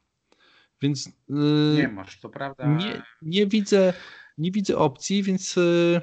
[0.81, 2.67] Więc yy, nie masz, to prawda.
[2.67, 3.93] Nie, nie, widzę,
[4.37, 6.01] nie widzę opcji, więc yy,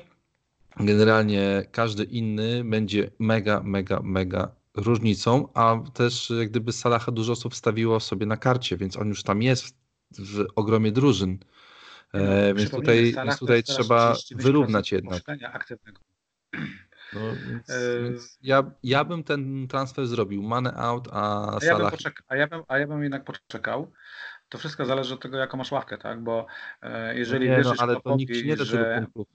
[0.77, 7.55] generalnie każdy inny będzie mega, mega, mega różnicą, a też jak gdyby Salaha dużo osób
[7.55, 9.75] stawiło sobie na karcie, więc on już tam jest w,
[10.19, 11.39] w ogromie drużyn.
[12.13, 15.23] E, więc tutaj, więc tutaj trzeba wyrównać jednak.
[17.13, 18.03] No, więc, e...
[18.03, 20.43] więc ja, ja bym ten transfer zrobił.
[20.43, 21.91] Mane out, a, a ja
[22.29, 23.93] a, ja bym, a ja bym jednak poczekał.
[24.49, 26.23] To wszystko zależy od tego, jaką masz ławkę, tak?
[26.23, 26.47] Bo
[26.83, 29.07] e, jeżeli no nie, no, ale to nikt nie da że...
[29.15, 29.27] punktów,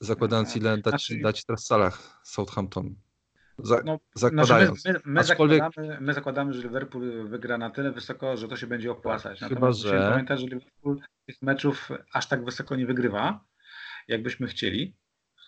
[0.00, 1.20] zakładając ile dać, znaczy...
[1.22, 2.94] dać teraz Salah Southampton.
[3.58, 4.80] Za, no, zakładając.
[4.80, 5.58] Znaczy my, my, my, Aczkolwiek...
[5.58, 9.38] zakładamy, my, zakładamy, że Liverpool wygra na tyle wysoko, że to się będzie opłacać.
[9.38, 10.10] Chyba, Natomiast że...
[10.10, 13.40] pamiętać, że Liverpool tych meczów aż tak wysoko nie wygrywa,
[14.08, 14.94] jakbyśmy chcieli.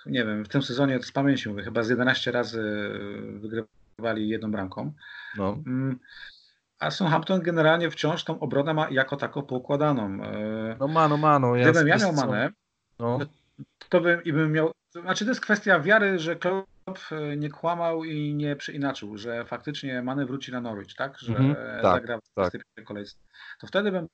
[0.07, 2.91] Nie wiem, w tym sezonie z pamięci mówię, chyba z 11 razy
[3.35, 4.93] wygrywali jedną bramką.
[5.37, 5.63] No.
[5.67, 5.99] Mm,
[6.79, 10.25] a Southampton generalnie wciąż tą obronę ma jako taką poukładaną.
[10.25, 11.39] E, no ma, no ma.
[11.39, 12.51] No, Gdybym ja miał manę,
[12.99, 13.19] no.
[13.89, 14.73] to bym, i bym miał...
[14.91, 16.76] Znaczy to jest kwestia wiary, że Klopp
[17.37, 21.19] nie kłamał i nie przeinaczył, że faktycznie Mane wróci na Norwich, tak?
[21.19, 22.85] Że mm tak, zagra w tak.
[22.85, 23.17] kolejce.
[23.61, 24.09] To wtedy bym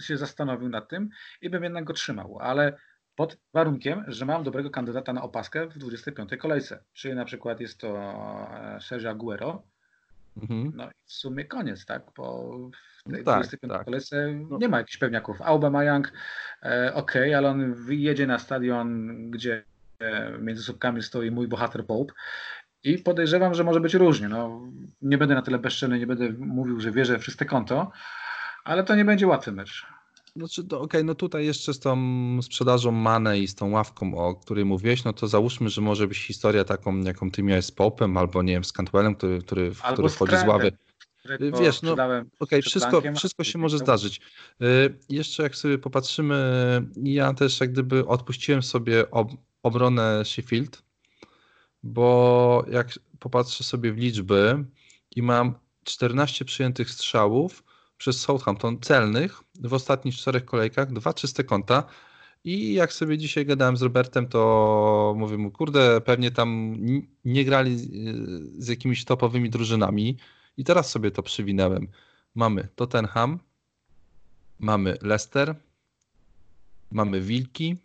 [0.00, 1.08] się zastanowił nad tym
[1.40, 2.76] i bym jednak go trzymał, ale
[3.16, 6.84] pod warunkiem, że mam dobrego kandydata na opaskę w 25 kolejce.
[6.92, 9.62] Czyli na przykład jest to e, Sergio Aguero.
[10.36, 10.72] Mhm.
[10.74, 12.02] No i w sumie koniec, tak?
[12.16, 12.50] Bo
[12.98, 13.84] w tej no tak, 25 tak.
[13.84, 14.58] kolejce no.
[14.58, 15.42] nie ma jakichś pewniaków.
[15.42, 16.12] Aubameyang,
[16.62, 19.64] e, ok, ale on wyjedzie na stadion, gdzie e,
[20.40, 22.12] między słupkami stoi mój bohater Pope
[22.84, 24.28] i podejrzewam, że może być różnie.
[24.28, 24.60] No,
[25.02, 27.90] nie będę na tyle bezczelny, nie będę mówił, że wierzę w czyste konto,
[28.64, 29.86] ale to nie będzie łatwy mecz.
[30.36, 31.98] Znaczy, okej, okay, no tutaj jeszcze z tą
[32.42, 36.18] sprzedażą Mane i z tą ławką, o której mówiłeś, no to załóżmy, że może być
[36.18, 40.08] historia taką, jaką ty miałeś z Popem, albo nie wiem, z Cantwellem, który, który, który
[40.08, 40.72] wchodzi z ławy.
[41.60, 44.20] Wiesz, no okej, okay, wszystko, wszystko się może zdarzyć.
[44.62, 46.36] Y, jeszcze jak sobie popatrzymy,
[46.96, 49.30] ja też jak gdyby odpuściłem sobie ob
[49.62, 50.82] obronę Sheffield,
[51.82, 54.64] bo jak popatrzę sobie w liczby
[55.16, 57.64] i mam 14 przyjętych strzałów
[57.96, 61.84] przez Southampton celnych w ostatnich czterech kolejkach, dwa czyste konta.
[62.44, 66.76] I jak sobie dzisiaj gadałem z Robertem, to mówię mu, kurde, pewnie tam
[67.24, 67.78] nie grali
[68.58, 70.16] z jakimiś topowymi drużynami.
[70.56, 71.88] I teraz sobie to przywinęłem.
[72.34, 73.38] Mamy Tottenham,
[74.58, 75.54] mamy Leicester,
[76.90, 77.76] mamy Wilki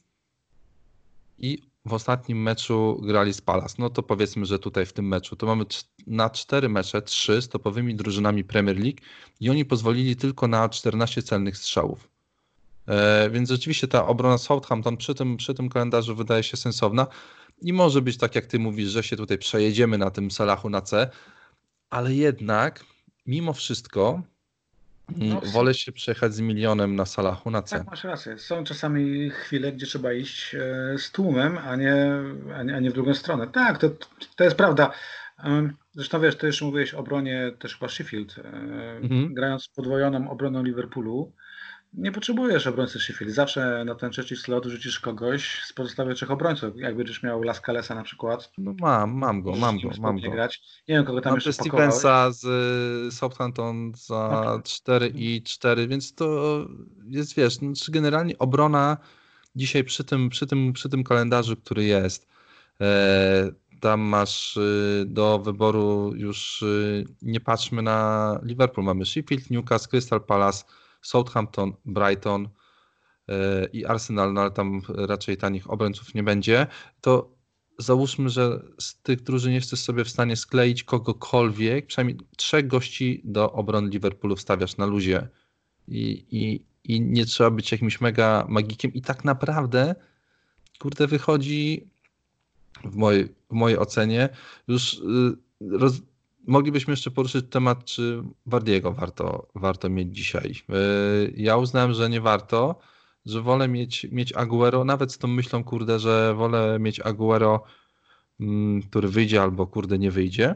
[1.38, 3.76] i w ostatnim meczu grali z Palace.
[3.80, 5.65] No to powiedzmy, że tutaj w tym meczu to mamy
[6.08, 8.97] na cztery mecze, trzy z topowymi drużynami Premier League
[9.39, 12.10] i oni pozwolili tylko na 14 celnych strzałów.
[12.88, 17.08] E, więc rzeczywiście ta obrona Southampton przy tym, przy tym kalendarzu wydaje się sensowna
[17.62, 20.82] i może być tak, jak ty mówisz, że się tutaj przejedziemy na tym Salachu na
[20.82, 21.10] C,
[21.89, 22.86] ale jednak
[23.26, 24.21] mimo wszystko
[25.15, 27.78] no, wolę się przejechać z milionem na Salachu na C.
[27.78, 28.39] Tak, masz rację.
[28.39, 32.08] Są czasami chwile, gdzie trzeba iść e, z tłumem, a nie,
[32.56, 33.48] a nie, a nie w drugą stronę.
[33.48, 33.89] Tak, to,
[34.36, 34.91] to jest prawda.
[35.91, 38.36] Zresztą wiesz, ty już mówiłeś o obronie też chyba Sheffield.
[38.38, 38.43] E,
[38.98, 39.34] mhm.
[39.34, 41.34] Grając podwojoną obroną Liverpoolu,
[41.93, 43.34] nie potrzebujesz obrońcy Sheffield.
[43.34, 46.78] Zawsze na ten trzeci slot rzucisz kogoś z pozostałych trzech obrońców.
[46.78, 48.52] Jak będziesz miał Lascalesa na przykład.
[48.58, 50.32] No mam, mam go, mam go, mam go.
[50.32, 50.62] Grać.
[50.88, 52.43] Nie wiem, kogo tam mam jeszcze Stevensa z
[53.08, 54.63] y, Southampton za okay.
[54.63, 56.60] 4 i 4, więc to
[57.08, 58.97] jest, wiesz, no, generalnie obrona
[59.56, 62.28] dzisiaj przy tym, przy tym, przy tym kalendarzu, który jest,
[62.82, 69.89] e, tam masz y, do wyboru już y, nie patrzmy na Liverpool, mamy Sheffield, Newcastle,
[69.89, 70.63] Crystal Palace,
[71.01, 72.49] Southampton, Brighton
[73.27, 76.67] e, i Arsenal, no ale tam raczej tanich obrońców nie będzie,
[77.01, 77.38] to
[77.77, 83.51] załóżmy, że z tych drużyn jesteś sobie w stanie skleić kogokolwiek, przynajmniej trzech gości do
[83.51, 85.27] obrony Liverpoolu wstawiasz na luzie.
[85.88, 88.93] I, i, i nie trzeba być jakimś mega magikiem.
[88.93, 89.95] I tak naprawdę
[90.79, 91.89] kurde wychodzi
[92.83, 94.29] w mojej, w mojej ocenie
[94.67, 94.97] już y,
[95.62, 95.93] roz,
[96.47, 100.55] moglibyśmy jeszcze poruszyć temat, czy Wardiego warto, warto mieć dzisiaj.
[100.69, 102.79] Y, ja uznałem, że nie warto,
[103.25, 107.63] że wolę mieć, mieć Aguero, nawet z tą myślą, kurde, że wolę mieć Aguero,
[108.39, 110.55] mm, który wyjdzie albo kurde nie wyjdzie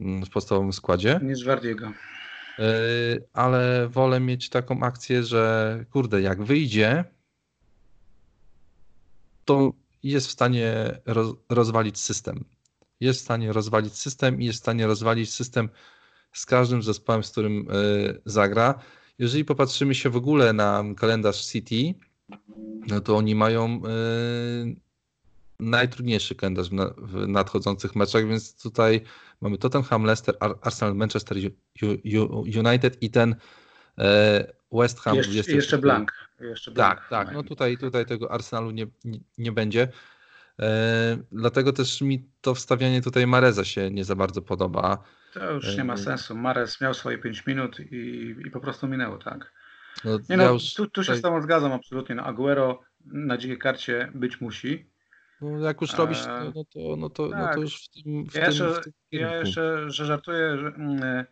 [0.00, 1.20] mm, w podstawowym składzie.
[1.22, 1.92] Niż Wardiego.
[2.58, 7.04] Y, ale wolę mieć taką akcję, że kurde, jak wyjdzie,
[9.44, 12.44] to jest w stanie roz, rozwalić system
[13.00, 15.68] jest w stanie rozwalić system i jest w stanie rozwalić system
[16.32, 17.74] z każdym zespołem, z którym e,
[18.24, 18.74] zagra.
[19.18, 21.94] Jeżeli popatrzymy się w ogóle na kalendarz City,
[22.88, 23.78] no to oni mają e,
[25.60, 29.00] najtrudniejszy kalendarz w nadchodzących meczach, więc tutaj
[29.40, 31.36] mamy Tottenham, Leicester, Arsenal, Manchester
[32.66, 33.36] United i ten
[33.98, 35.16] e, West Ham.
[35.16, 36.12] Jeszcze, jeszcze blank.
[36.40, 36.98] Jeszcze blank.
[36.98, 37.34] Tak, tak.
[37.34, 39.88] No tutaj, tutaj tego Arsenalu nie, nie, nie będzie.
[40.60, 45.04] E, dlatego też mi to wstawianie tutaj Mareza się nie za bardzo podoba.
[45.34, 46.36] To już nie ma e, sensu.
[46.36, 49.52] Marez miał swoje 5 minut i, i po prostu minęło, tak.
[50.04, 52.14] No, nie no, tu, tu się z Tobą zgadzam absolutnie.
[52.14, 54.90] No, Aguero na dzikiej karcie być musi.
[55.40, 57.38] No, jak już robisz, e, no, no, to, no, to, tak.
[57.38, 57.60] no to tak.
[57.60, 58.26] już w tym.
[58.26, 61.24] W ja, tym, jeszcze, w tym ja jeszcze że żartuję, że mm,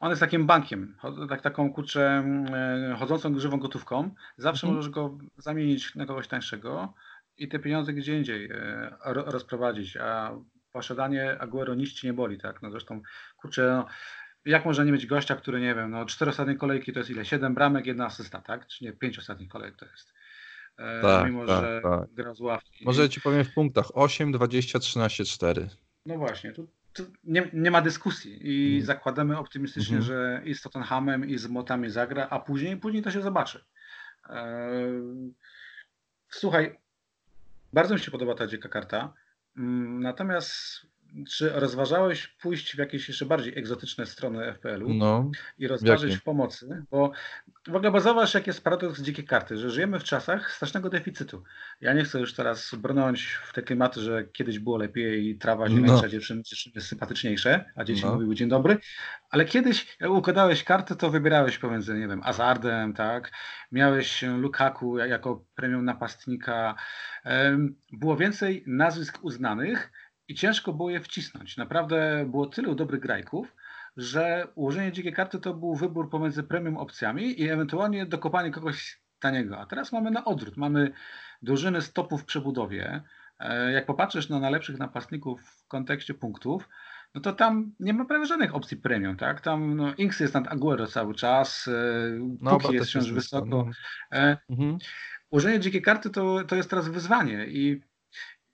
[0.00, 0.96] on jest takim bankiem,
[1.28, 4.10] tak, taką kurczę mm, chodzącą grzywą gotówką.
[4.36, 4.76] Zawsze mhm.
[4.76, 6.94] możesz go zamienić na kogoś tańszego
[7.38, 10.36] i te pieniądze gdzie indziej e, rozprowadzić, a
[10.72, 12.62] posiadanie Aguero nic ci nie boli, tak?
[12.62, 13.02] No zresztą,
[13.36, 13.86] kurczę, no,
[14.44, 17.24] jak można nie mieć gościa, który, nie wiem, no cztery ostatnie kolejki to jest ile?
[17.24, 18.66] Siedem bramek, jedna asysta, tak?
[18.66, 20.12] Czy nie, pięć ostatnich kolejek to jest.
[20.78, 22.14] E, tak, mimo, tak, że tak.
[22.14, 22.84] gra z ławki.
[22.84, 25.68] Może ci powiem w punktach 8, 20, 13, 4.
[26.06, 28.86] No właśnie, tu, tu nie, nie, ma dyskusji i mm.
[28.86, 30.06] zakładamy optymistycznie, mm -hmm.
[30.06, 33.64] że i z Tottenhamem i z Motami zagra, a później, później to się zobaczy.
[34.30, 35.32] Eee,
[36.28, 36.78] słuchaj,
[37.72, 39.14] bardzo mi się podoba ta dzika karta.
[39.56, 40.86] Mm, natomiast
[41.24, 46.84] czy rozważałeś pójść w jakieś jeszcze bardziej egzotyczne strony FPL-u no, i rozważyć w pomocy?
[46.90, 47.12] Bo
[47.66, 51.42] w ogóle zauważ, jak jest paradoks dzikiej karty, że żyjemy w czasach strasznego deficytu.
[51.80, 55.68] Ja nie chcę już teraz brnąć w te klimaty, że kiedyś było lepiej i trawa
[55.68, 56.08] ziemniacza, no.
[56.08, 58.14] dziewczyny, dziewczyny sympatyczniejsze, a dzieci no.
[58.14, 58.78] mówiły dzień dobry,
[59.30, 63.32] ale kiedyś jak układałeś karty, to wybierałeś pomiędzy, nie wiem, Azardem, tak?
[63.72, 66.74] Miałeś Lukaku jako premium napastnika.
[67.92, 69.92] Było więcej nazwisk uznanych,
[70.28, 71.56] i ciężko było je wcisnąć.
[71.56, 73.56] Naprawdę było tylu dobrych grajków,
[73.96, 79.58] że ułożenie dzikiej karty to był wybór pomiędzy premium opcjami i ewentualnie dokopanie kogoś taniego.
[79.58, 80.56] A teraz mamy na odwrót.
[80.56, 80.92] Mamy
[81.42, 83.02] drużyny stopów w przebudowie.
[83.38, 86.68] E, jak popatrzysz na najlepszych napastników w kontekście punktów,
[87.14, 89.40] no to tam nie ma prawie żadnych opcji premium, tak?
[89.40, 91.70] Tam no, Inks jest nad Aguero cały czas,
[92.40, 93.46] no, Puki jest wciąż wysoko.
[93.46, 93.70] No.
[94.48, 94.78] Mhm.
[95.30, 97.80] Użycie dzikiej karty to, to jest teraz wyzwanie i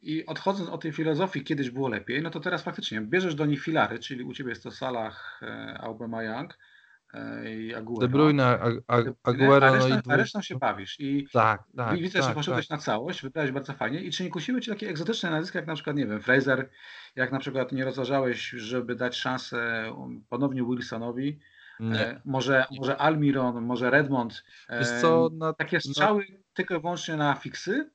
[0.03, 3.63] i odchodząc od tej filozofii, kiedyś było lepiej, no to teraz faktycznie bierzesz do nich
[3.63, 6.59] filary, czyli u ciebie jest to Salah, e, Aubameyang
[7.15, 8.01] e, i Aguero.
[8.01, 8.59] De Bruyne,
[9.23, 11.01] Aguero, a, resztą, no i a resztą się bawisz.
[11.01, 12.79] I tak, tak, widzę, tak, że poszedłeś tak.
[12.79, 14.01] na całość, wybrałeś bardzo fajnie.
[14.01, 16.71] I czy nie kusiły ci takie egzotyczne nazwiska, jak na przykład, nie wiem, Fraser,
[17.17, 19.93] jak na przykład nie rozważałeś, żeby dać szansę
[20.29, 21.39] ponownie Wilsonowi,
[21.81, 24.45] e, może, może Almiron, może Redmond.
[24.71, 27.91] Wiesz co, na, Takie strzały tylko i wyłącznie na fiksy?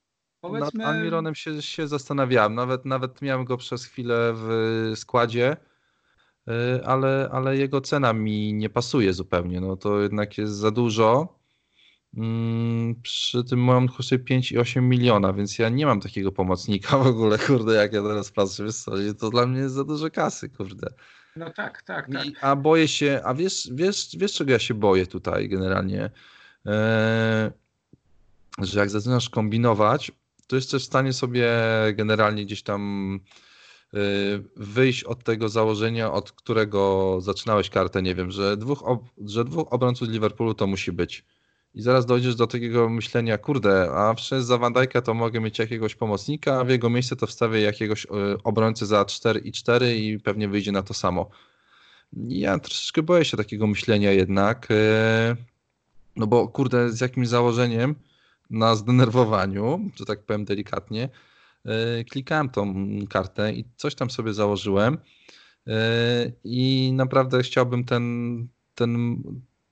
[0.48, 0.84] Powiedzmy...
[0.84, 2.56] Nad Almironem się, się zastanawiałem.
[2.56, 5.58] Nawet, nawet miałem go przez chwilę w składzie,
[6.48, 9.62] y, ale, ale jego cena mi nie pasuje zupełnie.
[9.62, 11.38] No to jednak jest za dużo.
[12.18, 17.38] Mm, Przy tym moim kosztuje 5,8 miliona, więc ja nie mam takiego pomocnika w ogóle,
[17.38, 18.64] kurde, jak ja teraz patrzę,
[19.20, 20.88] to dla mnie jest za dużo kasy, kurde.
[21.36, 22.26] No tak, tak, tak.
[22.26, 26.10] I, a boję się, a wiesz, wiesz, wiesz czego ja się boję tutaj generalnie?
[26.66, 27.52] Eee,
[28.62, 30.12] że jak zaczynasz kombinować,
[30.48, 31.50] to jesteś w stanie sobie
[31.94, 33.20] generalnie gdzieś tam
[33.94, 33.98] y,
[34.56, 38.84] wyjść od tego założenia, od którego zaczynałeś kartę, nie wiem, że dwóch,
[39.26, 41.26] że dwóch obrońców z Liverpoolu to musi być.
[41.74, 45.60] I zaraz dojdziesz do takiego myślenia, kurde, a przez za Van Dijk'a to mogę mieć
[45.60, 48.08] jakiegoś pomocnika, a w jego miejsce to wstawię jakiegoś y,
[48.44, 51.30] obrońcy za 4 i 4 i pewnie wyjdzie na to samo.
[52.14, 54.76] Ja troszeczkę boję się takiego myślenia jednak, y,
[56.16, 57.96] no bo kurde, z jakimś założeniem,
[58.50, 61.10] na zdenerwowaniu, że tak powiem delikatnie,
[61.66, 62.76] yy, klikałem tą
[63.10, 64.98] kartę i coś tam sobie założyłem
[65.66, 65.74] yy,
[66.44, 69.24] i naprawdę chciałbym ten, ten,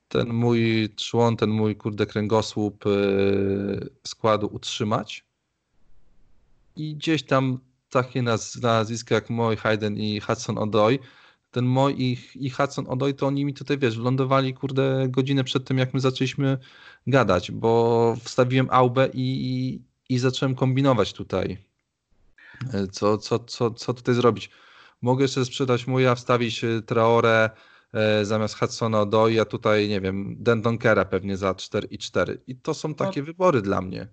[0.08, 5.26] ten mój człon, ten mój kurde kręgosłup yy, składu utrzymać.
[6.76, 7.58] I gdzieś tam
[7.90, 10.98] takie naz nazwiska jak Moy Hayden i Hudson Odoi
[11.56, 15.64] ten Moy i, i Hudson Odoi, to oni mi tutaj, wiesz, lądowali, kurde, godzinę przed
[15.64, 16.58] tym, jak my zaczęliśmy
[17.06, 21.58] gadać, bo wstawiłem Aubę i, i zacząłem kombinować tutaj,
[22.92, 24.50] co, co, co, co tutaj zrobić.
[25.02, 27.50] Mogę jeszcze sprzedać Moja, wstawić Traore
[27.92, 32.40] e, zamiast Hudsona Odoi, a tutaj, nie wiem, Dendonkera pewnie za 4 i 4.
[32.46, 33.26] I to są takie no.
[33.26, 34.08] wybory dla mnie.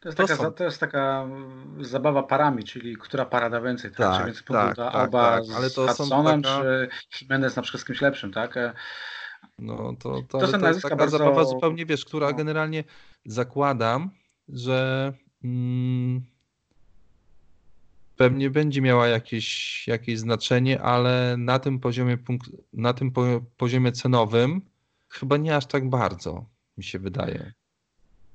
[0.00, 3.90] To jest, to, taka, to jest taka mm, zabawa parami, czyli która para da więcej,
[3.90, 3.98] tak?
[3.98, 6.62] tak czy więcej tak, tak, Alba tak, ale to z Hudsonem, taka...
[6.62, 6.88] czy
[7.20, 8.54] Jimenez na przykład z kimś lepszym, tak?
[9.58, 11.18] No to, to, to, są to jest taka bardzo...
[11.18, 12.36] zabawa zupełnie, wiesz, która no.
[12.36, 12.84] generalnie
[13.24, 14.10] zakładam,
[14.48, 15.12] że
[15.44, 16.22] mm,
[18.16, 23.92] pewnie będzie miała jakieś, jakieś znaczenie, ale na tym poziomie, punkt, na tym po, poziomie
[23.92, 24.60] cenowym
[25.08, 26.44] chyba nie aż tak bardzo,
[26.76, 27.52] mi się wydaje.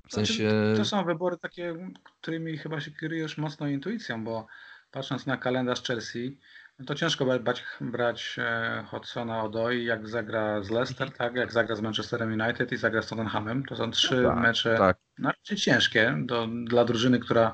[0.08, 0.50] W sensie...
[0.50, 4.48] Znaczy, to są wybory takie, którymi chyba się kierujesz mocno intuicją, bo
[4.92, 6.38] patrząc na kalendarz Chelsea,
[6.80, 11.18] no to ciężko brać, brać e, Hodsona Odoi, jak zagra z Leicester, mhm.
[11.18, 13.66] tak, jak zagra z Manchesterem United i zagra z Tottenhamem.
[13.66, 14.98] To są trzy no tak, mecze tak.
[15.18, 17.54] no, ciężkie do, dla drużyny, która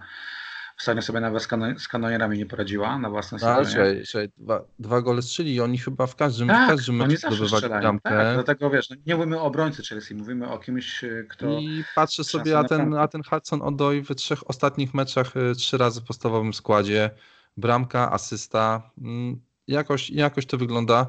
[0.80, 4.06] ostatnio sobie nawet z, kanon z kanonierami nie poradziła na własne no, sezonie.
[4.06, 7.70] Słuchaj, dwa, dwa gole strzelili i oni chyba w każdym, tak, w każdym meczu zdobywali
[7.70, 8.10] bramkę.
[8.10, 11.60] Tak, dlatego wiesz, no, nie mówimy o obrońcy Chelsea, mówimy o kimś, e, kto...
[11.60, 15.78] I patrzę sobie, a ten, a ten Hudson Odoi w trzech ostatnich meczach e, trzy
[15.78, 17.10] razy w podstawowym składzie,
[17.58, 21.08] bramka, asysta, mm, jakoś, jakoś to wygląda.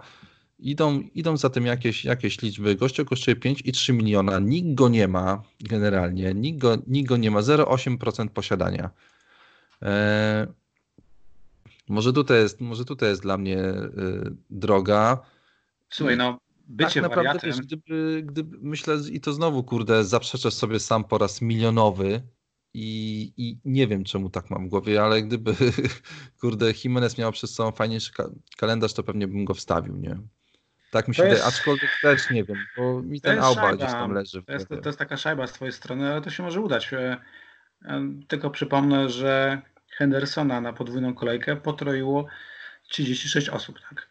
[0.58, 2.74] Idą, idą za tym jakieś, jakieś liczby.
[2.74, 4.38] Gościu kosztuje 5 i 3 miliona.
[4.38, 6.34] Nikt go nie ma generalnie.
[6.34, 7.40] Nikt go, nikt go nie ma.
[7.40, 8.90] 0,8% posiadania.
[9.82, 10.46] Eee,
[11.88, 15.18] może, tutaj jest, może tutaj jest dla mnie y, droga.
[15.90, 17.50] Słuchaj, no bycie tak naprawdę, wariatem...
[17.50, 22.22] wiesz, gdyby, gdyby, myślę, i to znowu, kurde, zaprzeczę sobie sam po raz milionowy,
[22.74, 25.54] i, I, nie wiem, czemu tak mam w głowie, ale gdyby,
[26.40, 28.12] kurde, Jimenez miał przez sobą fajniejszy
[28.56, 30.16] kalendarz, to pewnie bym go wstawił, nie?
[30.90, 31.36] Tak mi się jest...
[31.36, 34.42] wydaje, aczkolwiek też nie wiem, bo mi ten Alba gdzieś tam leży.
[34.42, 36.92] To jest, to jest, taka szajba z twojej strony, ale to się może udać.
[36.92, 37.16] E,
[37.84, 39.62] e, tylko przypomnę, że
[40.00, 42.26] Hendersona na podwójną kolejkę potroiło
[42.88, 44.10] 36 osób, tak?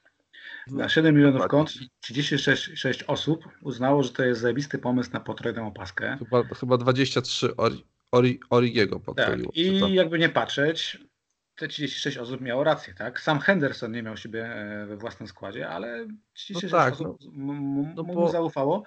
[0.68, 6.18] Na 7 milionów kont 36 osób uznało, że to jest zajebisty pomysł na potrójną opaskę.
[6.20, 7.54] Chyba, chyba 23
[8.12, 9.46] Ori, Origiego podkroiło.
[9.46, 9.58] Tak.
[9.58, 10.98] I jakby nie patrzeć,
[11.56, 13.20] te 36 osób miało rację, tak?
[13.20, 17.54] Sam Henderson nie miał siebie e, we własnym składzie, ale 36 no tak, osób no,
[17.96, 18.30] no mu bo...
[18.30, 18.84] zaufało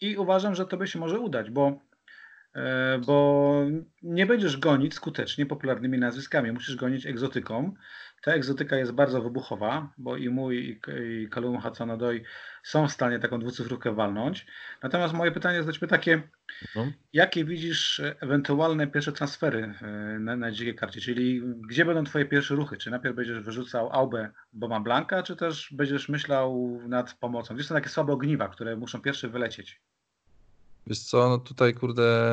[0.00, 1.80] i uważam, że to by się może udać, bo,
[3.06, 3.54] bo
[4.02, 7.74] nie będziesz gonić skutecznie popularnymi nazwiskami, musisz gonić egzotyką,
[8.22, 12.20] ta egzotyka jest bardzo wybuchowa, bo i mój i Kalum Hudson-Odoi
[12.62, 14.46] są w stanie taką dwucyfrówkę walnąć.
[14.82, 16.22] Natomiast moje pytanie jest do Ciebie takie,
[16.76, 16.92] no.
[17.12, 19.86] jakie widzisz ewentualne pierwsze transfery e,
[20.18, 22.76] na, na dzikiej karcie, czyli gdzie będą Twoje pierwsze ruchy?
[22.76, 27.54] Czy najpierw będziesz wyrzucał Aubę Boma Blanka, czy też będziesz myślał nad pomocą?
[27.54, 29.80] Gdzie są takie słabe ogniwa, które muszą pierwsze wylecieć?
[30.86, 32.32] Wiesz co, no tutaj kurde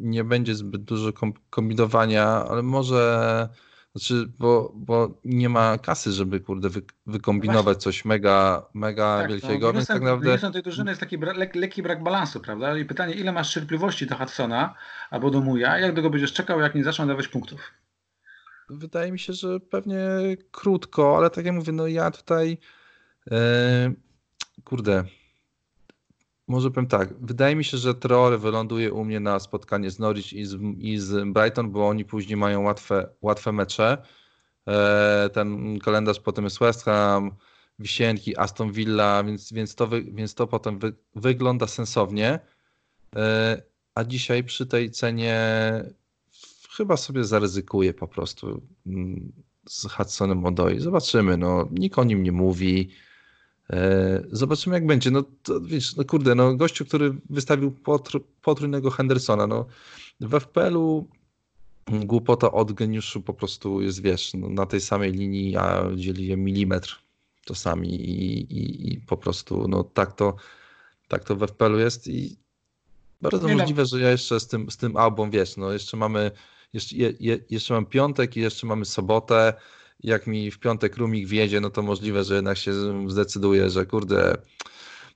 [0.00, 1.12] nie będzie zbyt dużo
[1.50, 3.48] kombinowania, ale może
[3.92, 9.66] znaczy, bo, bo nie ma kasy, żeby kurde wy, wykombinować coś mega, mega tak, wielkiego,
[9.66, 10.26] no, więc tak naprawdę...
[10.26, 12.78] Minusem tej drużyny jest taki bra, lek, lekki brak balansu, prawda?
[12.78, 14.74] I pytanie, ile masz cierpliwości do Hudsona
[15.10, 17.72] albo do Muja, jak długo będziesz czekał, jak nie zaczną dawać punktów?
[18.70, 19.98] Wydaje mi się, że pewnie
[20.50, 22.58] krótko, ale tak jak mówię, no ja tutaj
[23.26, 23.36] yy,
[24.64, 25.04] kurde,
[26.52, 30.32] może powiem tak, wydaje mi się, że Traore wyląduje u mnie na spotkanie z Norwich
[30.32, 34.02] i z, i z Brighton, bo oni później mają łatwe, łatwe mecze.
[34.68, 37.30] E, ten kalendarz potem jest West Ham,
[37.78, 42.40] Wisienki, Aston Villa, więc, więc, to, wy, więc to potem wy, wygląda sensownie.
[43.16, 43.62] E,
[43.94, 45.40] a dzisiaj przy tej cenie
[46.76, 49.32] chyba sobie zaryzykuję po prostu mm,
[49.68, 50.80] z Hudsonem Odoi.
[50.80, 52.90] Zobaczymy, no, nikt o nim nie mówi.
[53.72, 55.10] E, zobaczymy, jak będzie.
[55.10, 59.66] No, to, wiesz, no kurde, no, gościu, który wystawił potr potrójnego Hendersona, no,
[60.20, 61.08] w FPL-u
[61.86, 66.36] głupota od geniuszu po prostu jest, wiesz, no, na tej samej linii, a dzieli je
[66.36, 67.02] milimetr
[67.44, 70.36] czasami i, i, i po prostu, no tak to,
[71.08, 72.36] tak to w FPL-u jest i
[73.22, 76.30] bardzo Nie możliwe, że ja jeszcze z tym, z tym album, wiesz, no jeszcze mamy,
[76.72, 79.54] jeszcze, je, jeszcze mam piątek i jeszcze mamy sobotę,
[80.02, 82.72] jak mi w piątek Rumik wjedzie, no to możliwe, że jednak się
[83.10, 84.36] zdecyduje, że kurde,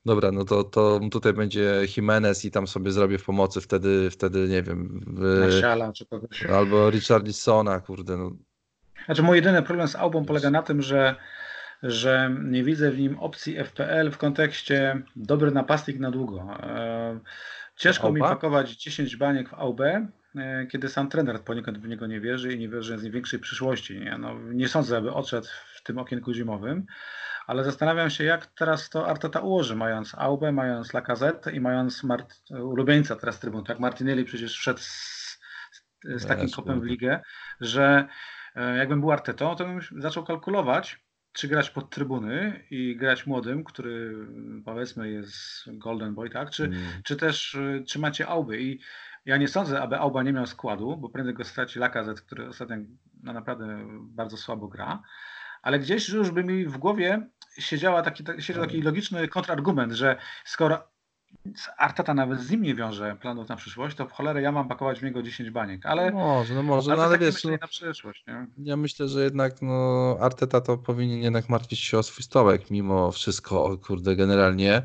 [0.06, 4.48] dobra, no to, to tutaj będzie Jimenez i tam sobie zrobię w pomocy wtedy, wtedy
[4.48, 5.00] nie wiem.
[5.06, 6.46] W, czy kogoś.
[6.46, 6.90] Albo
[7.80, 8.16] kurde.
[8.16, 8.30] No.
[9.06, 11.16] Znaczy mój jedyny problem z Albą polega na tym, że
[11.82, 16.48] że nie widzę w nim opcji FPL w kontekście dobry napastnik na długo.
[16.60, 17.20] E,
[17.76, 19.80] ciężko mi pakować 10 baniek w AUB,
[20.70, 24.00] kiedy sam trener poniekąd w niego nie wierzy i nie wierzy z większej przyszłości.
[24.00, 26.86] Nie, no, nie sądzę, aby odszedł w tym okienku zimowym,
[27.46, 32.34] ale zastanawiam się, jak teraz to Arteta ułoży, mając Aubę, mając Lacazette i mając Mart
[32.50, 33.64] ulubieńca teraz trybun.
[33.64, 35.38] Tak, Martinelli przecież wszedł z,
[36.04, 37.20] z takim kopem w ligę,
[37.60, 38.08] że
[38.54, 43.64] e, jakbym był Artetą, to bym zaczął kalkulować, czy grać pod trybuny i grać młodym,
[43.64, 44.26] który
[44.64, 46.50] powiedzmy jest Golden Boy, tak?
[46.50, 46.78] Czy, mm.
[47.04, 48.80] czy też e, trzymacie Auby i
[49.26, 52.76] ja nie sądzę, aby Auba nie miał składu, bo prędzej go straci Lakazet, który ostatnio
[53.22, 55.02] no naprawdę bardzo słabo gra.
[55.62, 60.88] Ale gdzieś już by mi w głowie siedziała taki, siedział taki logiczny kontrargument, że skoro
[61.78, 65.00] Arteta nawet z nim nie wiąże planów na przyszłość, to w cholerę ja mam pakować
[65.00, 68.24] w niego 10 baniek, ale może, no może, ale, no, ale wiesz, no, na przyszłość,
[68.26, 68.46] nie?
[68.58, 73.12] ja myślę, że jednak no, Arteta to powinien jednak martwić się o swój stołek mimo
[73.12, 74.82] wszystko, kurde, generalnie.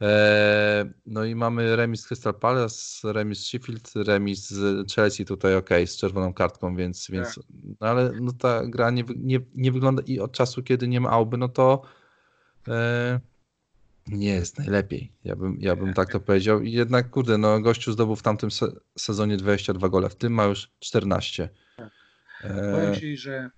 [0.00, 5.96] E, no i mamy remis Crystal Palace, remis Sheffield, remis z Chelsea tutaj ok, z
[5.96, 7.44] czerwoną kartką, więc, więc tak.
[7.80, 11.10] no ale no ta gra nie, nie, nie wygląda i od czasu, kiedy nie ma
[11.10, 11.82] Auby, no to
[12.68, 13.20] e,
[14.06, 15.12] nie jest najlepiej.
[15.24, 16.60] Ja bym, ja bym tak to powiedział.
[16.60, 18.66] I jednak, kurde, no gościu zdobył w tamtym se
[18.98, 21.48] sezonie 22 gole, w tym ma już 14.
[21.76, 21.90] Tak.
[22.42, 23.50] E, Powiem Ci, że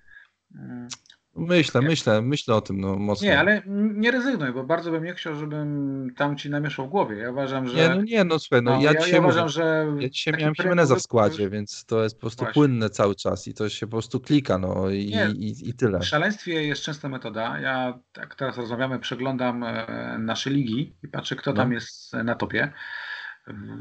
[0.55, 0.89] mm,
[1.37, 1.87] Myślę, nie.
[1.89, 3.27] myślę, myślę o tym no, mocno.
[3.27, 3.63] Nie, ale
[3.95, 7.17] nie rezygnuj, bo bardzo bym nie chciał, żebym tam ci namieszał w głowie.
[7.17, 7.77] Ja uważam, że.
[7.77, 9.87] Nie, no nie, no słuchaj, no, no ja, ja, dzisiaj ja uważam, że.
[9.99, 11.53] Ja dzisiaj miałem Jimeneza w składzie, już...
[11.53, 12.55] więc to jest po prostu Właśnie.
[12.55, 16.01] płynne cały czas i to się po prostu klika, no i, nie, i, i tyle.
[16.01, 17.61] W szaleństwie jest częsta metoda.
[17.61, 21.57] Ja, tak teraz rozmawiamy, przeglądam e, nasze ligi i patrzę, kto no.
[21.57, 22.73] tam jest na topie.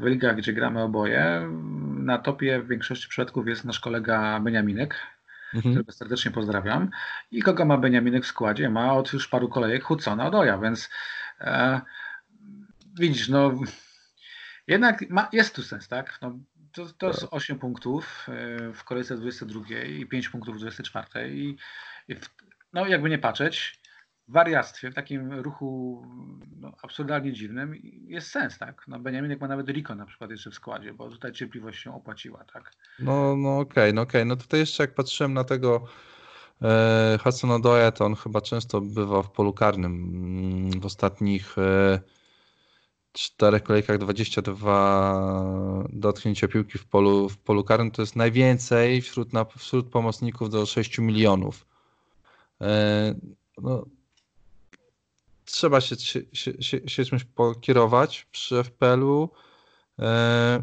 [0.00, 1.50] W ligach, gdzie gramy oboje,
[1.98, 4.94] na topie w większości przypadków jest nasz kolega Beniaminek,
[5.54, 5.74] mhm.
[5.74, 6.90] którego serdecznie pozdrawiam.
[7.30, 8.70] I kogo ma Beniaminek w składzie?
[8.70, 10.90] Ma od już paru kolejek Hudsona Odoja, więc
[11.40, 11.80] e,
[12.98, 13.60] widzisz, no
[14.66, 16.18] jednak ma, jest tu sens, tak?
[16.22, 16.38] No,
[16.72, 17.60] to, to jest 8 tak.
[17.60, 21.34] punktów e, w kolejce 22 i 5 punktów w 24.
[21.34, 21.56] I,
[22.08, 22.30] i w,
[22.72, 23.80] no jakby nie patrzeć,
[24.28, 26.02] wariactwie, w takim ruchu
[26.60, 27.74] no, absurdalnie dziwnym
[28.06, 28.84] jest sens, tak?
[28.88, 32.44] No Beniaminek ma nawet Rico na przykład jeszcze w składzie, bo tutaj cierpliwość się opłaciła,
[32.52, 32.72] tak?
[32.98, 34.20] No, no okej, okay, no okej.
[34.20, 34.24] Okay.
[34.24, 35.84] No tutaj jeszcze jak patrzyłem na tego
[36.62, 39.92] e, Hudson Odoya, to on chyba często bywa w polu karnym.
[39.92, 42.00] Mm, w ostatnich e,
[43.12, 49.44] czterech kolejkach 22 dotknięcia piłki w polu, w polu karnym to jest najwięcej wśród, na,
[49.44, 51.66] wśród pomocników do 6 milionów.
[52.60, 53.14] E,
[53.58, 53.84] no,
[55.46, 56.22] trzeba się, się,
[56.60, 59.30] się, się czymś pokierować przy FPL-u.
[59.98, 60.62] E,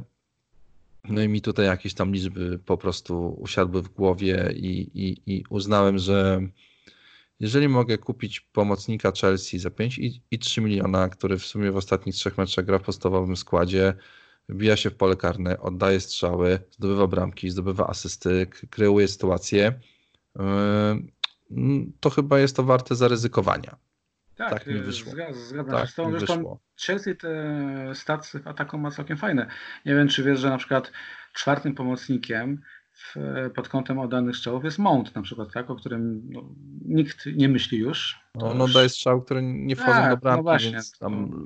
[1.10, 5.44] No i mi tutaj jakieś tam liczby po prostu usiadły w głowie i, i, i
[5.50, 6.42] uznałem, że
[7.40, 11.78] jeżeli mogę kupić pomocnika Chelsea za 5 i, i 3 miliona, który w sumie w
[11.78, 13.94] ostatnich trzech meczach gra w podstawowym składzie,
[14.50, 19.80] wbija się w pole karne, oddaje strzały, zdobywa bramki, zdobywa asysty, kreuje sytuację,
[20.36, 20.44] yy,
[22.00, 23.78] to chyba jest to warte zaryzykowania.
[24.36, 25.14] Tak, tak mi wyszło.
[25.32, 26.12] Zgadzam tak, się z tą.
[26.12, 27.30] Zresztą Chelsea te
[27.94, 29.48] stacje w ataku ma całkiem fajne.
[29.86, 30.92] Nie wiem, czy wiesz, że na przykład
[31.34, 32.62] czwartym pomocnikiem
[32.94, 33.16] w,
[33.56, 36.42] pod kątem oddanych strzałów jest Mount na przykład, tak, o którym no,
[36.86, 38.20] nikt nie myśli już.
[38.36, 41.44] No, no daje strzał, które nie wchodzą tak, do bramki, no właśnie, więc tam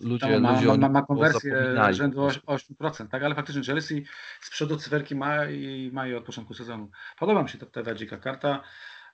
[0.00, 4.04] ludzie, tam ma, ludzie ma, ma, ma konwersję rzędu 8%, tak, ale faktycznie Chelsea
[4.40, 6.90] z przodu cyferki ma i ma je od początku sezonu.
[7.18, 8.62] Podoba mi się ta, ta dzika karta.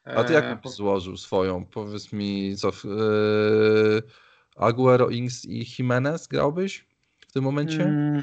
[0.05, 0.69] A ty jak e, po...
[0.69, 1.67] złożył swoją?
[1.67, 4.03] Powiedz mi, co yy,
[4.57, 6.89] Aguero, Ings i Jimenez grałbyś
[7.29, 7.83] w tym momencie?
[7.83, 8.23] Mm,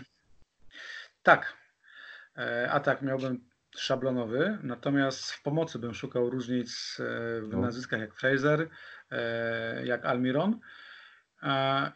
[1.23, 1.57] tak.
[2.37, 6.97] E, a tak, miałbym szablonowy, natomiast w pomocy bym szukał różnic
[7.41, 7.61] w no.
[7.61, 8.69] nazwiskach jak Fraser,
[9.83, 10.59] jak Almiron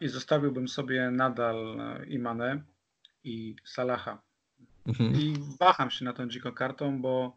[0.00, 2.62] i zostawiłbym sobie nadal Imane
[3.24, 4.22] i Salaha.
[4.86, 5.14] Mhm.
[5.14, 7.36] I waham się na tą dziką kartą, bo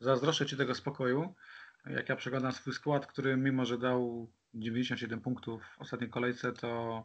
[0.00, 1.34] zazdroszczę Ci tego spokoju,
[1.86, 7.04] jak ja przeglądam swój skład, który mimo, że dał 97 punktów w ostatniej kolejce, to,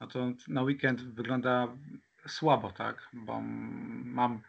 [0.00, 1.68] no to na weekend wygląda
[2.26, 3.08] słabo, tak?
[3.12, 3.40] Bo
[4.04, 4.40] mam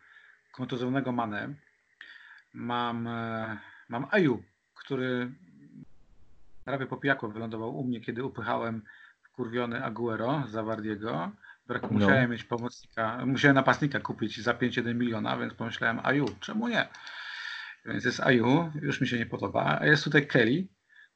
[0.51, 1.55] kontuzjowanego Manę,
[2.53, 3.57] mam, e,
[3.89, 4.43] mam Aju,
[4.75, 5.31] który
[6.65, 8.81] prawie po pijaku wylądował u mnie, kiedy upychałem
[9.35, 11.31] kurwiony Aguero za Wardiego.
[11.99, 12.05] No.
[12.05, 16.87] Musiałem mieć pomocnika, musiałem napastnika kupić za 5-1 miliona, więc pomyślałem, Aju, czemu nie?
[17.85, 19.77] Więc jest Aju, już mi się nie podoba.
[19.81, 20.67] A jest tutaj Kelly,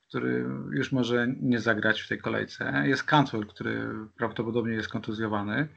[0.08, 2.84] który już może nie zagrać w tej kolejce.
[2.86, 3.88] Jest Cantwell, który
[4.18, 5.68] prawdopodobnie jest kontuzjowany.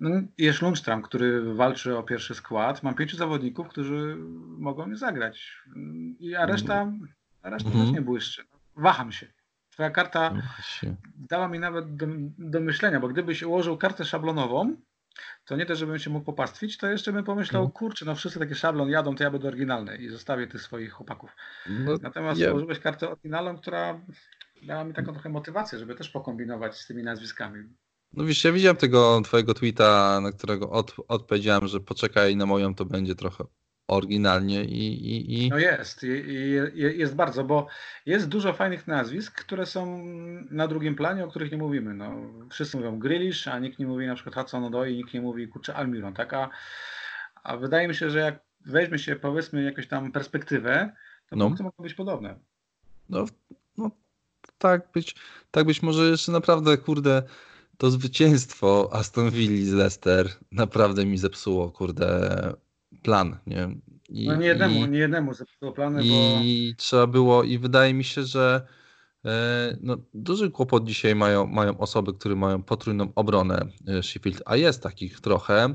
[0.00, 2.82] No, jest Lundstram, który walczy o pierwszy skład.
[2.82, 4.16] Mam pięciu zawodników, którzy
[4.58, 5.62] mogą nie zagrać.
[6.18, 6.92] I a reszta,
[7.42, 7.84] a reszta mhm.
[7.84, 8.44] też nie błyszczy.
[8.76, 9.26] Waham się.
[9.70, 10.34] Twoja karta
[11.16, 12.06] dała mi nawet do,
[12.38, 14.76] do myślenia, bo gdybyś ułożył kartę szablonową,
[15.44, 17.70] to nie też, żebym się mógł popastwić, to jeszcze bym pomyślał, no.
[17.70, 21.36] kurczę, no wszyscy takie szablon jadą, to ja będę oryginalny i zostawię tych swoich chłopaków.
[21.66, 22.52] No, Natomiast ja...
[22.52, 24.00] użyłeś kartę oryginalną, która
[24.62, 27.64] dała mi taką trochę motywację, żeby też pokombinować z tymi nazwiskami.
[28.12, 32.74] No wiesz, ja widziałem tego twojego tweeta, na którego od, odpowiedziałem, że poczekaj na moją,
[32.74, 33.44] to będzie trochę
[33.88, 35.50] oryginalnie i, i, i...
[35.50, 36.06] No jest,
[36.74, 37.66] jest bardzo, bo
[38.06, 40.04] jest dużo fajnych nazwisk, które są
[40.50, 41.94] na drugim planie, o których nie mówimy.
[41.94, 42.16] No,
[42.50, 45.74] wszyscy mówią Grealish, a nikt nie mówi na przykład Hudson Odoi, nikt nie mówi kurczę
[45.74, 46.34] Almiron, tak?
[46.34, 46.50] A,
[47.42, 50.92] a wydaje mi się, że jak weźmie się powiedzmy jakąś tam perspektywę,
[51.28, 51.44] to no.
[51.44, 52.38] punkty mogą być podobne.
[53.08, 53.24] No,
[53.76, 53.90] no
[54.58, 55.14] tak być,
[55.50, 57.22] tak być może jeszcze naprawdę, kurde,
[57.78, 62.52] to zwycięstwo Aston Villa z Leicester naprawdę mi zepsuło, kurde,
[63.02, 63.38] plan.
[63.46, 63.68] Nie?
[64.08, 66.82] I, no nie jednemu, i, nie jednemu zepsuło plany, I bo...
[66.82, 68.66] trzeba było, i wydaje mi się, że
[69.24, 74.56] e, no, duży kłopot dzisiaj mają, mają osoby, które mają potrójną obronę e, Sheffield, a
[74.56, 75.74] jest takich trochę.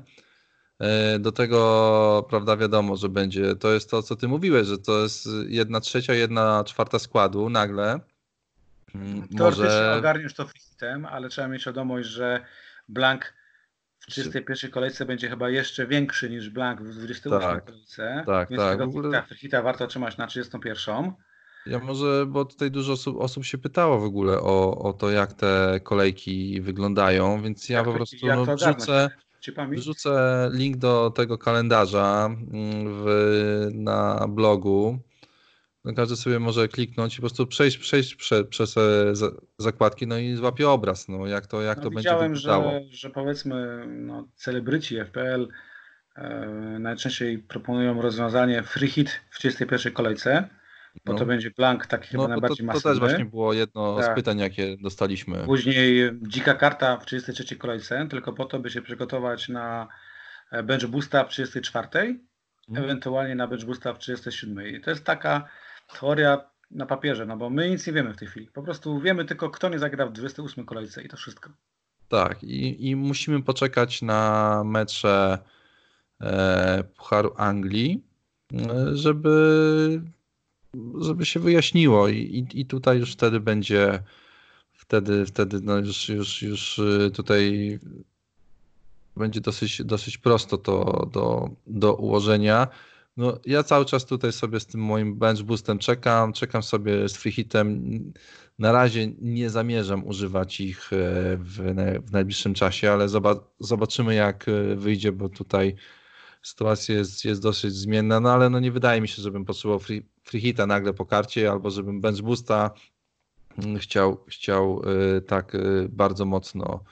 [0.80, 5.04] E, do tego, prawda, wiadomo, że będzie, to jest to, co ty mówiłeś, że to
[5.04, 8.00] jest jedna trzecia, jedna czwarta składu nagle.
[8.96, 12.46] Mm, Może ogarniesz to fitem, ale trzeba mieć świadomość, że
[12.90, 13.34] Blank
[14.10, 18.24] 31 kolejce będzie chyba jeszcze większy niż Blank w 28 tak, kolejce.
[18.26, 18.72] Tak, więc tak.
[18.72, 19.24] Tego ogóle...
[19.36, 21.14] hita warto trzymać na 31.
[21.66, 25.34] Ja może, bo tutaj dużo osób, osób się pytało w ogóle o, o to, jak
[25.34, 29.10] te kolejki wyglądają, więc ja jak po prostu no, wrzucę,
[29.72, 33.08] wrzucę link do tego kalendarza mm, w,
[33.74, 35.00] na blogu
[35.96, 38.76] każdy sobie może kliknąć i po prostu przejść, przejść prze, przez
[39.58, 42.72] zakładki, no i złapie obraz, no jak to, jak no, to będzie wyglądało.
[42.72, 45.48] Że, że powiedzmy no, celebryci FPL
[46.16, 46.40] e,
[46.80, 50.50] najczęściej proponują rozwiązanie free hit w 31 kolejce,
[51.06, 51.20] bo no.
[51.20, 52.84] to będzie blank taki chyba no, najbardziej to, masywny.
[52.84, 54.14] To też właśnie było jedno tak.
[54.14, 55.46] z pytań, jakie dostaliśmy.
[55.46, 59.88] Później dzika karta w 33 kolejce, tylko po to, by się przygotować na
[60.52, 62.20] e, bench boosta w 34, hmm.
[62.84, 64.68] ewentualnie na bench boosta w 37.
[64.68, 65.50] I to jest taka
[66.00, 68.48] teoria na papierze, no bo my nic nie wiemy w tej chwili.
[68.48, 71.50] Po prostu wiemy tylko, kto nie zagra w 28 kolejce i to wszystko.
[72.08, 75.38] Tak, i, i musimy poczekać na mecze
[76.22, 78.04] e, Pucharu Anglii,
[78.54, 80.02] e, żeby,
[81.02, 84.04] żeby się wyjaśniło I, i, i tutaj już wtedy będzie
[84.74, 87.80] wtedy, wtedy no już, już, już e, tutaj
[89.16, 92.68] będzie dosyć, dosyć prosto to do, do ułożenia
[93.18, 97.18] No, ja cały czas tutaj sobie z tym moim bench boostem czekam, czekam sobie z
[97.18, 98.14] free hitem.
[98.60, 103.08] Na razie nie zamierzam używać ich e, w, w najbliższym czasie, ale
[103.60, 105.76] zobaczymy jak e, wyjdzie, bo tutaj
[106.42, 110.06] sytuacja jest, jest dosyć zmienna, no ale no nie wydaje mi się, żebym potrzebował free,
[110.24, 112.72] free hita nagle po karcie, albo żebym bench boosta
[113.58, 114.82] mm, chciał, chciał
[115.18, 115.58] e, tak
[115.90, 116.84] bardzo mocno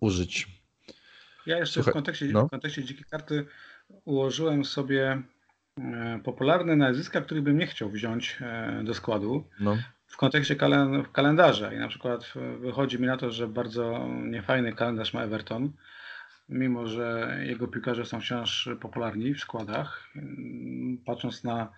[0.00, 0.46] użyć.
[1.46, 2.46] Ja jeszcze Słuchaj, w kontekście, no.
[2.46, 3.46] w kontekście dzikiej karty
[4.04, 5.22] ułożyłem sobie
[5.78, 9.76] e, popularne nazwiska, których bym nie chciał wziąć e, do składu no.
[10.06, 11.72] w kontekście kalen kalendarza.
[11.72, 15.72] I na przykład wychodzi mi na to, że bardzo niefajny kalendarz ma Everton,
[16.48, 20.08] mimo że jego piłkarze są wciąż popularni w składach.
[21.06, 21.72] Patrząc na,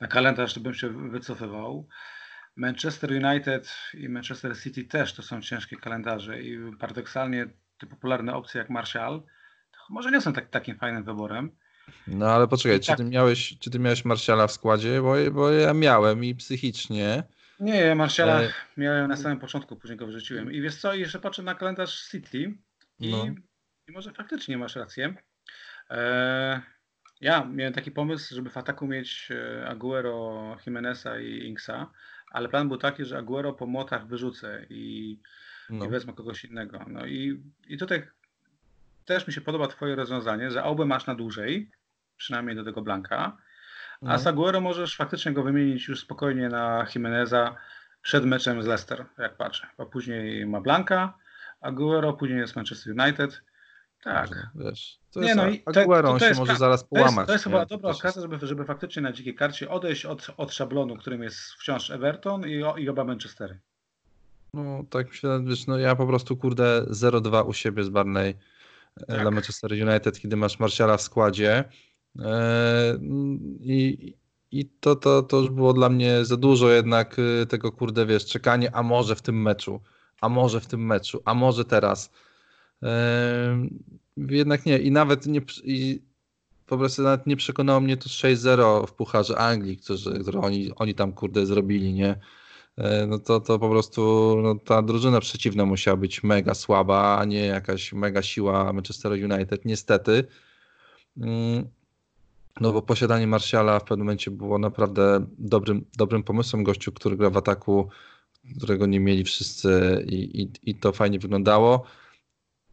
[0.00, 1.88] na kalendarz, to bym się wycofywał.
[2.56, 7.46] Manchester United i Manchester City też to są ciężkie kalendarze i paradoksalnie
[7.78, 9.22] te popularne opcje jak Martial
[9.90, 11.50] może nie są tak, takim fajnym wyborem.
[12.06, 12.96] No ale poczekaj, czy, tak...
[12.96, 15.02] ty miałeś, czy ty miałeś Marsiala w składzie?
[15.02, 17.22] Bo, bo ja miałem i psychicznie.
[17.60, 18.52] Nie, ja Marsiala e...
[18.76, 20.52] miałem na samym początku, później go wrzuciłem.
[20.52, 22.54] I wiesz co, jeszcze patrzę na kalendarz City
[22.98, 23.26] i, no.
[23.88, 25.14] i może faktycznie masz rację.
[25.90, 26.62] E...
[27.20, 31.90] Ja miałem taki pomysł, żeby w ataku mieć e, Aguero, Jimeneza i Inksa,
[32.30, 35.20] ale plan był taki, że Aguero po młotach wyrzucę i,
[35.70, 35.84] no.
[35.84, 36.84] i wezmę kogoś innego.
[36.88, 38.06] No i, i tutaj
[39.08, 41.70] też mi się podoba Twoje rozwiązanie, że Aubę masz na dłużej,
[42.16, 43.36] przynajmniej do tego Blanka,
[44.02, 44.18] a no.
[44.18, 47.56] Saguero możesz faktycznie go wymienić już spokojnie na Jimeneza
[48.02, 49.66] przed meczem z Leicester, jak patrzę.
[49.78, 51.18] Bo później ma Blanka,
[51.60, 53.42] Aguero, później jest Manchester United.
[54.02, 54.46] Tak.
[54.54, 57.14] Wiesz, to nie, jest no i Aguero, on się może zaraz połamać.
[57.14, 60.26] To jest, to jest chyba dobra okazja, żeby, żeby faktycznie na dzikiej karcie odejść od,
[60.36, 63.60] od szablonu, którym jest wciąż Everton i, i oba Manchestery.
[64.54, 68.34] No tak myślę, wiesz, no ja po prostu kurde 0-2 u siebie z Barney
[69.06, 69.20] tak.
[69.20, 71.64] dla Manchester United, kiedy masz Martiala w składzie.
[72.18, 72.98] E,
[73.60, 74.14] I,
[74.50, 78.26] i to, to, to już było dla mnie za dużo jednak y, tego, kurde, wiesz,
[78.26, 79.80] czekanie, a może w tym meczu,
[80.20, 82.10] a może w tym meczu, a może teraz.
[82.82, 83.68] E,
[84.16, 84.78] jednak nie.
[84.78, 86.02] I nawet nie, i
[86.66, 90.94] po prostu nawet nie przekonało mnie to 6-0 w Pucharze Anglii, którzy, które oni, oni
[90.94, 92.16] tam, kurde, zrobili, nie?
[92.78, 97.24] E, no to, to po prostu no, ta drużyna przeciwna musiała być mega słaba, a
[97.24, 100.24] nie jakaś mega siła Manchester United, niestety.
[101.16, 101.68] Mm,
[102.60, 107.30] no bo posiadanie Martiala w pewnym momencie było naprawdę dobrym, dobrym pomysłem gościu, który gra
[107.30, 107.88] w ataku,
[108.56, 111.84] którego nie mieli wszyscy i, i, i to fajnie wyglądało.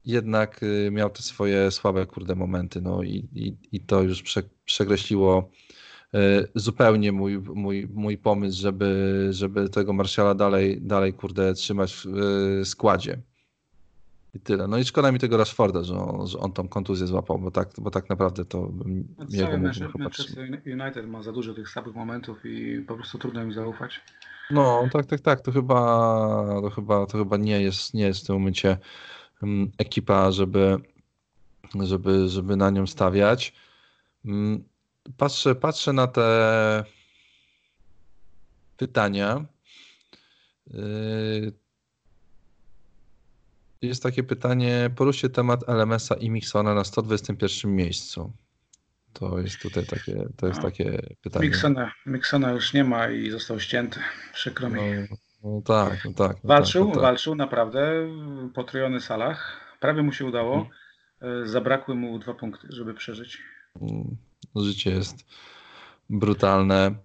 [0.06, 4.43] Jednak y, miał te swoje słabe kurde momenty, no i, i, i to już prze,
[4.66, 5.51] przekreśliło
[6.55, 12.66] zupełnie mój, mój, mój pomysł, żeby, żeby tego Marszala dalej, dalej kurde trzymać w e,
[12.66, 13.18] składzie.
[14.34, 14.68] I tyle.
[14.68, 17.70] No i szkoda mi tego Rashforda, że on, że on tą kontuzję złapał, bo tak,
[17.78, 21.95] bo tak naprawdę to bym no, jego mógł Manchester United ma za dużo tych słabych
[21.95, 24.01] momentów i po prostu trudno im zaufać.
[24.51, 25.41] No, tak, tak, tak.
[25.41, 25.78] To chyba,
[26.61, 28.78] to chyba, to chyba nie jest, nie jest w tym momencie
[29.41, 30.78] um, ekipa, żeby,
[31.84, 33.53] żeby, żeby na nią stawiać.
[35.18, 36.84] Patrzę, patrzę na te
[38.78, 39.45] pytania.
[40.68, 41.53] Yy,
[43.82, 48.34] jest takie pytanie, poruszcie temat LMS-a i Mixona na 121 miejscu.
[49.14, 51.45] To jest tutaj takie, to jest takie pytanie.
[51.45, 53.99] Mixona, Mixona już nie ma i został ścięty.
[54.34, 54.82] Przykro mi.
[54.82, 56.38] No, no tak, no tak.
[56.43, 57.03] No walczył, tak, no tak.
[57.03, 58.10] walczył naprawdę
[58.53, 59.60] po trójony salach.
[59.80, 60.70] Prawie mu się udało.
[61.20, 61.47] Hmm.
[61.47, 63.41] Zabrakły mu dwa punkty, żeby przeżyć.
[64.56, 64.72] Hmm.
[64.72, 65.26] Życie jest
[66.10, 66.95] brutalne.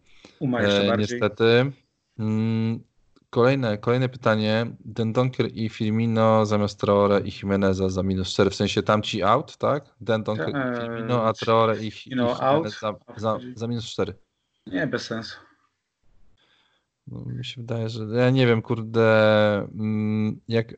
[0.40, 1.20] Uma jeszcze e, bardziej.
[1.20, 1.72] Niestety.
[2.18, 2.80] Mm,
[3.30, 4.66] kolejne, kolejne pytanie.
[4.80, 8.50] Dendonker i Firmino zamiast Traore i Jimeneza za minus 4.
[8.50, 9.84] W sensie tamci out, tak?
[10.00, 14.14] Dendonker i e, Firmino, a Traore i, i Jimenez za, za, za minus 4.
[14.66, 15.36] Nie, bez sensu.
[17.06, 20.74] No, mi się wydaje, że ja nie wiem, kurde, mm, jak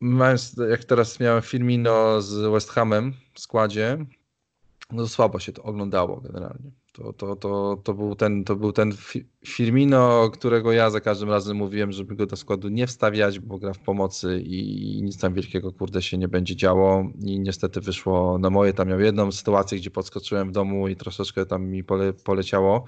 [0.00, 4.06] mając, jak teraz miałem Firmino z West Hamem w składzie,
[4.92, 6.72] no słabo się to oglądało generalnie.
[6.92, 8.92] To, to, to, to, był ten, to był ten
[9.46, 13.72] Firmino, którego ja za każdym razem mówiłem, żeby go do składu nie wstawiać, bo gra
[13.72, 17.04] w pomocy i nic tam wielkiego kurde się nie będzie działo.
[17.20, 18.72] I niestety wyszło na moje.
[18.72, 22.84] Tam miał jedną sytuację, gdzie podskoczyłem w domu i troszeczkę tam mi pole, poleciało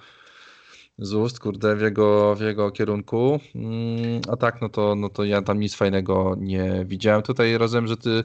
[0.99, 3.41] z ust, kurde, w jego, w jego kierunku.
[3.55, 7.23] Mm, a tak, no to, no to ja tam nic fajnego nie widziałem.
[7.23, 8.25] Tutaj rozumiem, że ty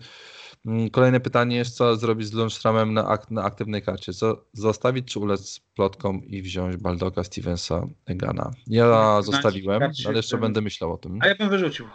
[0.65, 4.13] mm, Kolejne pytanie jest, co zrobić z Lundströmem na, ak na aktywnej karcie?
[4.13, 8.51] Co zostawić, czy ulec plotkom i wziąć Baldoga, Stevensa, Egana?
[8.67, 11.19] Ja zostawiłem, ale jeszcze będę myślał o tym.
[11.21, 11.87] A ja bym wyrzucił.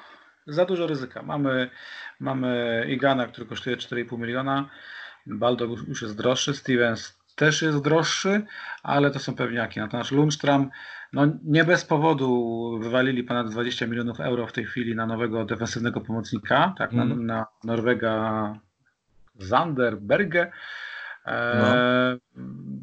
[0.46, 1.22] Za dużo ryzyka.
[1.22, 1.70] Mamy,
[2.20, 4.70] mamy Egana, który kosztuje 4,5 miliona.
[5.26, 8.42] Baldo już jest droższy, Stevens też jest droższy,
[8.82, 9.80] ale to są pewniaki.
[9.80, 10.70] Natomiast Lundstram,
[11.12, 16.00] no nie bez powodu wywalili ponad 20 milionów euro w tej chwili na nowego defensywnego
[16.00, 17.08] pomocnika, tak, mm.
[17.08, 17.26] na, mhm.
[17.26, 18.58] na Norwega
[19.38, 20.52] Zanderberge.
[21.26, 21.74] E, no.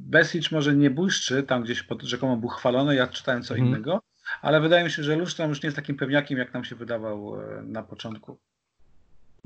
[0.10, 3.68] Besic może nie błyszczy, tam gdzieś pod rzekomo był chwalony, ja czytałem co mm.
[3.68, 4.02] innego,
[4.42, 7.42] ale wydaje mi się, że Lundstram już nie jest takim pewniakiem, jak nam się wydawał
[7.42, 8.38] e, na początku.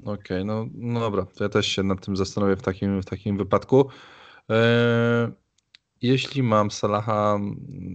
[0.01, 3.05] Okej, okay, no, no dobra, to ja też się nad tym zastanowię w takim, w
[3.05, 3.89] takim wypadku.
[4.49, 5.31] E,
[6.01, 7.39] jeśli mam Salaha,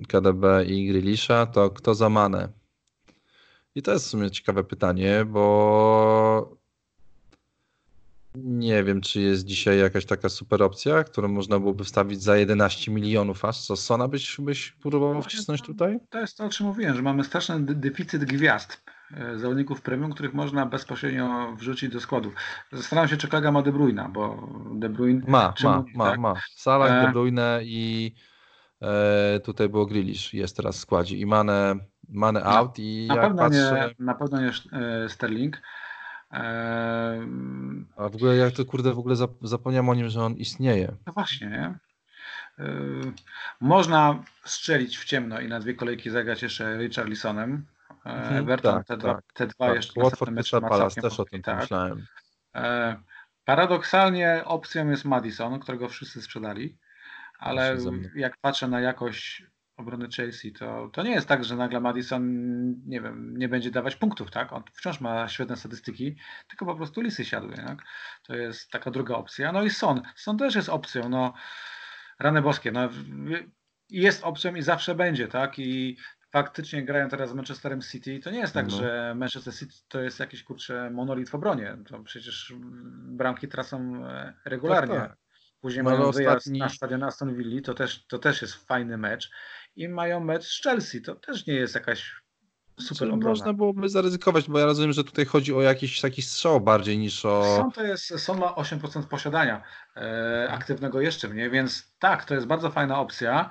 [0.09, 2.49] KDB i Grilisza, to kto za Manę?
[3.75, 6.61] I to jest w sumie ciekawe pytanie, bo
[8.35, 12.91] nie wiem, czy jest dzisiaj jakaś taka super opcja, którą można byłoby wstawić za 11
[12.91, 13.67] milionów aż.
[13.67, 15.99] Co, Sona byś, byś próbował wcisnąć tutaj?
[16.11, 18.83] To jest to, o czym mówiłem, że mamy straszny deficyt gwiazd
[19.37, 22.33] zawodników premium, których można bezpośrednio wrzucić do składu.
[22.73, 25.23] Zastanawiam się, czy Klaga ma De Bruyne, bo De Bruyne...
[25.27, 26.19] Ma, ma, mówi, ma, tak?
[26.19, 26.35] ma.
[26.55, 27.07] Salah, e...
[27.07, 28.15] De Bruyne i
[28.83, 31.77] e, tutaj było Grealish, jest teraz w składzie i Mane,
[32.09, 33.95] Mane out i na pewno patrzę...
[33.99, 35.63] Nie, na pewno nie e, Sterling.
[36.33, 37.27] E...
[37.97, 40.93] A w ogóle jak to kurde w ogóle zapomniałem o nim, że on istnieje.
[41.07, 41.75] No właśnie, nie?
[42.59, 42.73] E,
[43.61, 47.67] można strzelić w ciemno i na dwie kolejki zagrać jeszcze Richarlisonem,
[48.17, 49.77] Mhm, Everton, tak, te, dwa, tak, te dwa tak.
[49.77, 51.61] jeszcze Watford mecze Palace też o tym tak.
[51.61, 52.07] myślałem.
[52.55, 52.97] E,
[53.45, 56.79] paradoksalnie opcją jest Madison, którego wszyscy sprzedali,
[57.39, 57.77] ale
[58.15, 59.45] jak patrzę na jakość
[59.81, 62.23] obrony Chelsea, to, to nie jest tak, że nagle Madison
[62.87, 64.53] nie wiem, nie będzie dawać punktów, tak?
[64.53, 66.17] On wciąż ma świetne statystyki,
[66.49, 67.83] tylko po prostu lisy siadły, tak?
[68.23, 69.53] To jest taka druga opcja.
[69.53, 70.03] No i Son.
[70.17, 71.33] Son też jest opcją, no
[72.19, 72.89] rany boskie, no
[73.91, 75.59] jest opcją i zawsze będzie, tak?
[75.59, 75.97] I
[76.33, 78.77] faktycznie grają teraz z Manchesterem City, to nie jest tak, no.
[78.77, 81.77] że Manchester City to jest jakiś kurczę monolit w obronie.
[81.87, 82.55] To przecież
[82.93, 84.95] bramki tracą e, regularnie.
[84.95, 85.19] Tak, tak.
[85.61, 86.59] Później no, mają wyjazd ostatni...
[86.59, 89.31] na stadion Aston Villa, to też, to też jest fajny mecz.
[89.77, 92.13] I mają mecz z Chelsea, to też nie jest jakaś
[92.81, 93.29] super obrona.
[93.29, 97.25] Można byłoby zaryzykować, bo ja rozumiem, że tutaj chodzi o jakiś taki strzał bardziej niż
[97.25, 97.57] o...
[97.57, 99.63] Są to jest, są ma 8% posiadania
[99.97, 103.51] e, aktywnego jeszcze mnie, więc tak, to jest bardzo fajna opcja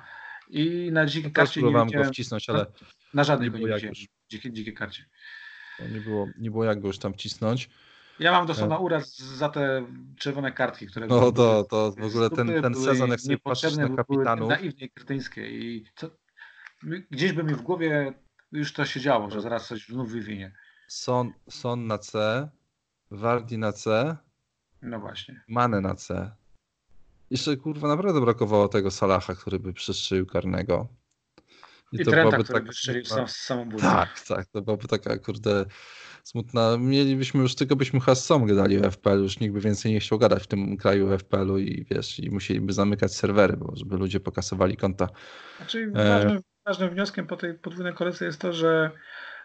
[0.50, 2.66] i na dzikiej no karcie nie go wcisnąć, ale
[3.14, 4.06] na żadnej nie było jak już.
[4.28, 5.04] Dzikie, dzikie karcie.
[5.92, 7.70] Nie było, nie było jak go już tam wcisnąć.
[8.18, 8.78] Ja mam dosłownie e.
[8.78, 9.86] uraz za te
[10.18, 11.06] czerwone kartki, które...
[11.06, 14.48] No to, to w ogóle ten, ten sezon, jak sobie patrzysz na kapitanów...
[14.48, 16.10] naiwnie kretyńskie i to,
[17.10, 18.14] gdzieś by mi w głowie
[18.52, 20.52] już to się działo, że zaraz coś znów wywinie.
[20.88, 22.48] Son, Son na C,
[23.10, 24.16] Wardi na C,
[24.82, 25.42] no właśnie.
[25.48, 26.36] Mane na C.
[27.30, 30.88] Jeszcze kurwa naprawdę brakowało tego Salaha, który by przestrzelił karnego.
[31.92, 33.90] I, I to Trenta, który tak, by strzelił sam, samobójstwo.
[33.90, 35.64] Tak, tak, to byłaby taka kurde
[36.22, 36.76] smutna.
[36.78, 40.42] Mielibyśmy już tylko byśmy Hassom gadali w FPL, już nikt by więcej nie chciał gadać
[40.42, 44.76] w tym kraju w FPL-u i wiesz, i musieliby zamykać serwery, bo żeby ludzie pokasowali
[44.76, 45.08] konta.
[45.56, 46.08] Znaczy e...
[46.08, 48.90] ważnym, ważnym wnioskiem po tej podwójnej kolejce jest to, że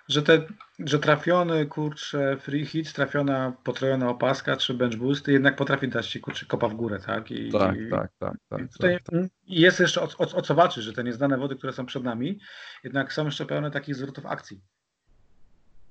[0.07, 0.41] że, te,
[0.79, 6.19] że trafiony, kurczę, free hit, trafiona, potrojona opaska czy bench boost jednak potrafi dać ci,
[6.19, 7.31] kurczę, kopa w górę, tak?
[7.31, 9.31] I, tak, i, tak, tak, tak, tutaj tak, tak.
[9.47, 12.39] jest jeszcze o, o, o, co walczyć, że te nieznane wody, które są przed nami,
[12.83, 14.61] jednak są jeszcze pełne takich zwrotów akcji.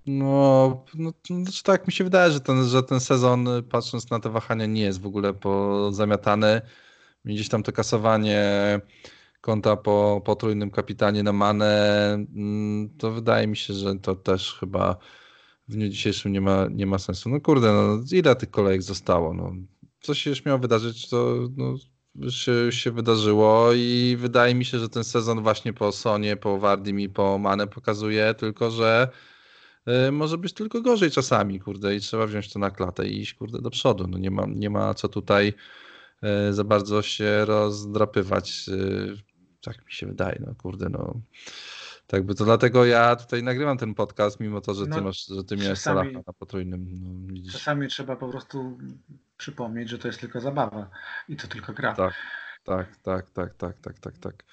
[0.07, 4.31] No, no, znaczy tak mi się wydaje, że ten, że ten sezon, patrząc na te
[4.31, 6.61] wahania, nie jest w ogóle pozamiatany.
[7.25, 8.41] Gdzieś tam to kasowanie
[9.45, 14.97] konta po potrójnym kapitanie na Manę, mm, to wydaje mi się, że to też chyba
[15.69, 17.29] w dniu dzisiejszym nie ma, nie ma sensu.
[17.29, 19.35] No kurde, no, ile tych kolejek zostało?
[19.35, 19.53] No,
[20.01, 21.77] co się już miało wydarzyć, to no,
[22.31, 27.01] się, się wydarzyło i wydaje mi się, że ten sezon właśnie po Sonie, po Wardim
[27.01, 29.09] i po Manę pokazuje tylko, że
[30.09, 33.35] y, może być tylko gorzej czasami, kurde, i trzeba wziąć to na klatę i iść,
[33.35, 34.07] kurde, do przodu.
[34.07, 35.53] No nie ma, nie ma co tutaj
[36.49, 38.69] y, za bardzo się rozdrapywać.
[38.69, 39.34] Y,
[39.65, 41.21] tak mi się wydaje, no kurde, no.
[42.07, 45.27] Tak by to dlatego ja tutaj nagrywam ten podcast, mimo to, że ty, no, masz,
[45.27, 46.87] że ty miałeś Salaha na potrójnym.
[47.45, 48.79] No, czasami trzeba po prostu
[49.37, 50.91] przypomnieć, że to jest tylko zabawa
[51.29, 51.95] i to tylko gra.
[51.95, 52.15] Tak,
[52.65, 54.45] tak, tak, tak, tak, tak, tak, tak.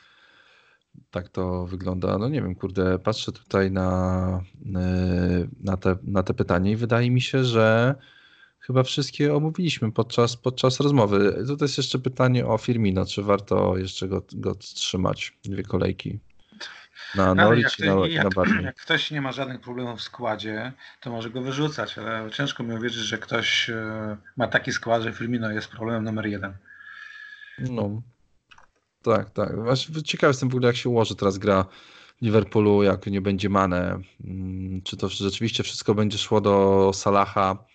[1.11, 2.17] Tak to wygląda.
[2.17, 4.41] No nie wiem, kurde, patrzę tutaj na,
[4.75, 7.95] e, na, te, na te pytanie i wydaje mi się, że
[8.71, 11.45] chyba wszystkie omówiliśmy podczas, podczas rozmowy.
[11.59, 13.05] To jest jeszcze pytanie o Firmino.
[13.05, 15.33] Czy warto jeszcze go, go trzymać?
[15.43, 16.19] Dwie kolejki.
[17.15, 18.63] Na Norwich i na, jak, na Barney.
[18.63, 22.75] Jak ktoś nie ma żadnych problemów w składzie, to może go wyrzucać, ale ciężko mi
[22.75, 26.53] uwierzyć, że ktoś e, ma taki skład, że Firmino jest problemem numer jeden.
[27.59, 28.01] No,
[29.01, 29.51] tak, tak.
[30.05, 31.65] Ciekaw jestem w ogóle, jak się ułoży teraz gra
[32.21, 33.99] Liverpoolu, jak nie będzie Mane.
[34.23, 37.70] Mm, czy to rzeczywiście wszystko będzie szło do Salaha?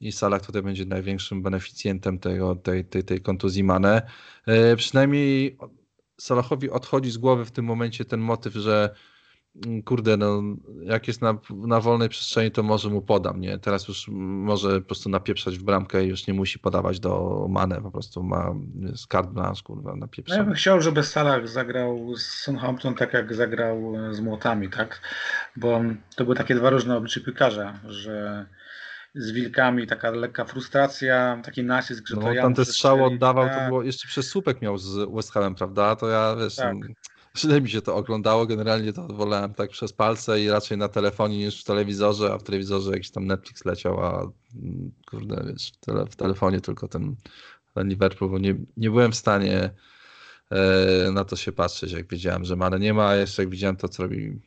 [0.00, 4.02] I Salah tutaj będzie największym beneficjentem tego, tej, tej, tej kontuzji Mane.
[4.46, 5.58] E, przynajmniej
[6.20, 8.94] Salahowi odchodzi z głowy w tym momencie ten motyw, że
[9.66, 10.42] mm, kurde, no,
[10.82, 13.58] jak jest na, na wolnej przestrzeni, to może mu podam, nie?
[13.58, 17.82] Teraz już może po prostu napieprzać w bramkę i już nie musi podawać do Mane,
[17.82, 18.54] po prostu ma
[19.08, 20.38] kart blanche, kurwa, napieprzać.
[20.38, 25.00] No ja bym chciał, żeby Salah zagrał z Southampton tak, jak zagrał z Młotami, tak?
[25.56, 25.80] Bo
[26.16, 28.46] to były takie dwa różne oblicze piłkarza, że
[29.14, 33.44] z wilkami, taka lekka frustracja, taki nacisk, że no, to ja tam te strzały oddawał,
[33.48, 33.58] tak.
[33.58, 35.96] to było jeszcze przez słupek miał z West Hamem, prawda?
[35.96, 36.76] To ja, wiesz, tak.
[37.36, 41.38] źle mi się to oglądało, generalnie to wolałem tak przez palce i raczej na telefonie
[41.38, 45.76] niż w telewizorze, a w telewizorze jakiś tam Netflix leciał, a mm, kurde, wiesz, w,
[45.76, 47.16] tele, w telefonie tylko ten,
[47.74, 49.70] ten Liverpool, bo nie, nie byłem w stanie
[50.50, 53.76] e, na to się patrzeć, jak wiedziałem, że Mane nie ma, a jeszcze jak widziałem
[53.76, 54.40] to, co robi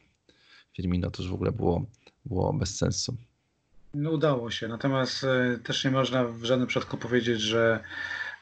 [0.75, 1.85] Firmino, to już w ogóle było,
[2.25, 3.17] było bez sensu.
[3.93, 7.79] No udało się, natomiast e, też nie można w żadnym przypadku powiedzieć, że,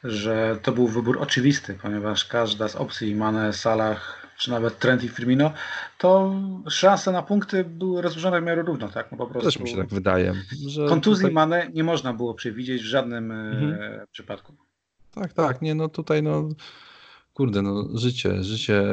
[0.03, 5.09] że to był wybór oczywisty, ponieważ każda z opcji Mane, Salah, czy nawet Trent i
[5.09, 5.53] Firmino,
[5.97, 6.35] to
[6.69, 9.11] szanse na punkty były rozłożone w miarę równo, tak?
[9.11, 10.33] No po prostu Też mi się tak wydaje.
[10.67, 11.33] Że kontuzji tutaj...
[11.33, 14.07] Mane nie można było przewidzieć w żadnym e, mhm.
[14.11, 14.53] przypadku.
[15.11, 16.49] Tak, tak, nie, no tutaj no
[17.33, 18.83] kurde, no życie, życie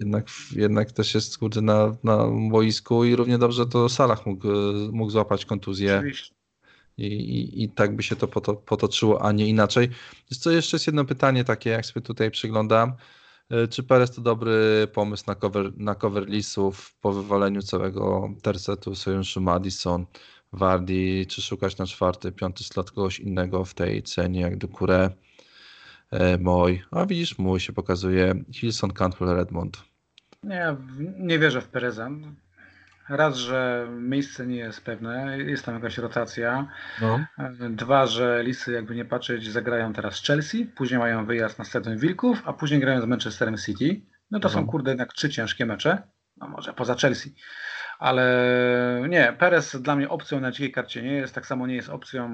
[0.00, 4.48] jednak, jednak też jest kurde na, na boisku i równie dobrze to Salah mógł,
[4.92, 6.02] mógł złapać kontuzję.
[6.98, 8.28] I, i, I tak by się to
[8.66, 9.88] potoczyło, a nie inaczej.
[10.40, 12.92] Co jeszcze jest jedno pytanie takie, jak sobie tutaj przyglądam.
[13.50, 16.26] E, czy Perez to dobry pomysł na cover, na cover
[17.00, 20.06] po wywaleniu całego tercetu sojuszu Madison,
[20.52, 24.92] Wardi, czy szukać na czwarty, piąty slot kogoś innego w tej cenie jak Ducouré?
[24.92, 25.25] E,
[26.40, 29.82] Moj, a widzisz, mój się pokazuje Hilson, Cantwell, Redmond.
[30.42, 30.76] Nie,
[31.18, 32.10] nie wierzę w Pereza.
[33.08, 36.68] Raz, że miejsce nie jest pewne, jest tam jakaś rotacja.
[37.00, 37.26] No.
[37.70, 42.42] Dwa, że Lisy, jakby nie patrzeć, zagrają teraz Chelsea, później mają wyjazd na Stadion Wilków,
[42.44, 44.00] a później grają z Manchesterem City.
[44.30, 44.54] No to no.
[44.54, 46.02] są kurde jednak trzy ciężkie mecze,
[46.36, 47.34] no może poza Chelsea.
[47.98, 51.88] Ale nie, Perez dla mnie opcją na dzikiej karcie nie jest, tak samo nie jest
[51.88, 52.30] opcją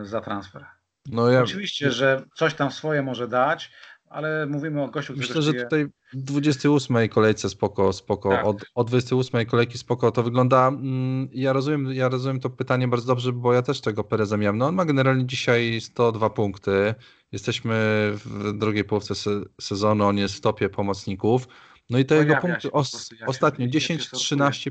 [0.00, 0.66] e, za transfer.
[1.08, 1.42] No ja...
[1.42, 3.70] Oczywiście, że coś tam swoje może dać,
[4.08, 8.46] ale mówimy o gościu, który Myślę, że tutaj w 28 kolejce spoko, spoko, tak.
[8.46, 10.68] od, od 28 kolejki spoko to wygląda.
[10.68, 14.58] Mm, ja rozumiem, ja rozumiem to pytanie bardzo dobrze, bo ja też tego Pereza miałem.
[14.58, 16.94] No on ma generalnie dzisiaj 102 punkty.
[17.32, 17.74] Jesteśmy
[18.14, 19.14] w drugiej połówce
[19.60, 21.48] sezonu, on jest w topie pomocników.
[21.90, 24.70] No i te jego punkty os, ostatnio 10, 13,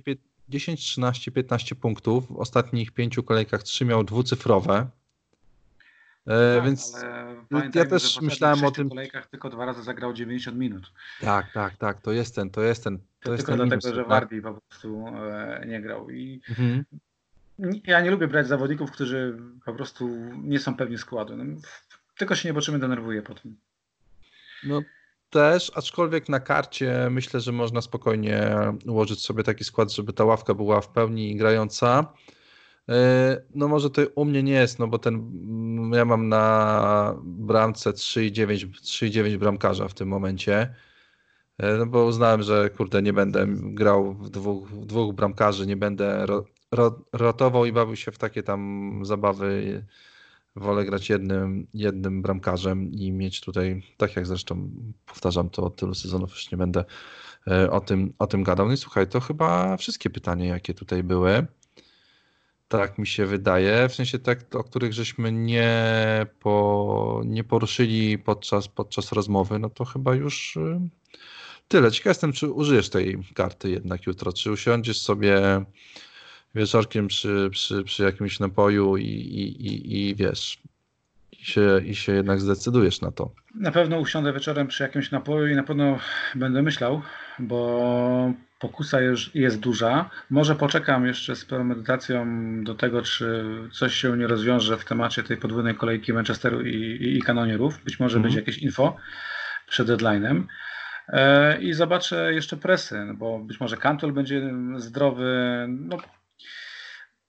[0.49, 2.27] 10, 13, 15 punktów.
[2.27, 4.87] W ostatnich pięciu kolejkach trzy miał dwucyfrowe.
[6.27, 7.05] E, tak, więc
[7.75, 8.87] ja też myślałem o tym.
[8.87, 10.91] W kolejkach tylko dwa razy zagrał 90 minut.
[11.21, 12.97] Tak, tak, tak, to jest ten, to jest ten.
[12.97, 14.29] To, to jest tylko ten dlatego, minus, że tak?
[14.43, 16.09] Po prostu e, nie grał.
[16.09, 16.85] I mhm.
[17.87, 20.09] ja nie lubię brać zawodników, którzy po prostu
[20.43, 21.37] nie są pewni składu.
[21.37, 21.43] No,
[22.17, 23.57] tylko się nie boczymy, denerwuje po tym.
[24.63, 24.81] No
[25.29, 28.49] też, aczkolwiek na karcie myślę, że można spokojnie
[28.87, 32.13] ułożyć sobie taki skład, żeby ta ławka była w pełni grająca.
[32.89, 37.15] E, no może to u mnie nie jest, no bo ten, mm, ja mam na
[37.23, 40.75] bramce 3,9 bramkarza w tym momencie,
[41.57, 45.77] e, no bo uznałem, że kurde nie będę grał w dwóch, w dwóch bramkarzy, nie
[45.77, 49.85] będę ro, ro, rotował i bawił się w takie tam zabawy.
[50.55, 54.69] Wolę grać jednym, jednym bramkarzem i mieć tutaj, tak jak zresztą
[55.05, 56.85] powtarzam to od tylu sezonów, już nie będę
[57.47, 58.67] e, o tym, o tym gadał.
[58.67, 61.47] No i słuchaj, to chyba wszystkie pytania, jakie tutaj były.
[62.77, 65.71] Tak mi się wydaje, w sensie tak, o których żeśmy nie,
[66.39, 70.79] po, nie poruszyli podczas, podczas rozmowy, no to chyba już y,
[71.67, 71.91] tyle.
[71.91, 75.41] Ciekaw jestem, czy użyjesz tej karty jednak jutro, czy usiądziesz sobie
[76.55, 80.61] wieczorkiem przy, przy, przy jakimś napoju i, i, i, i wiesz,
[81.31, 83.31] i się, i się jednak zdecydujesz na to.
[83.55, 85.99] Na pewno usiądę wieczorem przy jakimś napoju i na pewno
[86.35, 87.01] będę myślał,
[87.39, 90.09] bo pokusa jest, jest duża.
[90.29, 92.25] Może poczekam jeszcze z premedytacją
[92.63, 97.17] do tego, czy coś się nie rozwiąże w temacie tej podwójnej kolejki Manchesteru i, i,
[97.17, 97.83] i kanonierów.
[97.83, 98.23] Być może mm.
[98.23, 98.97] będzie jakieś info
[99.67, 100.43] przed deadline'em.
[101.07, 105.65] E, I zobaczę jeszcze presy, no bo być może Cantwell będzie zdrowy.
[105.69, 105.97] No,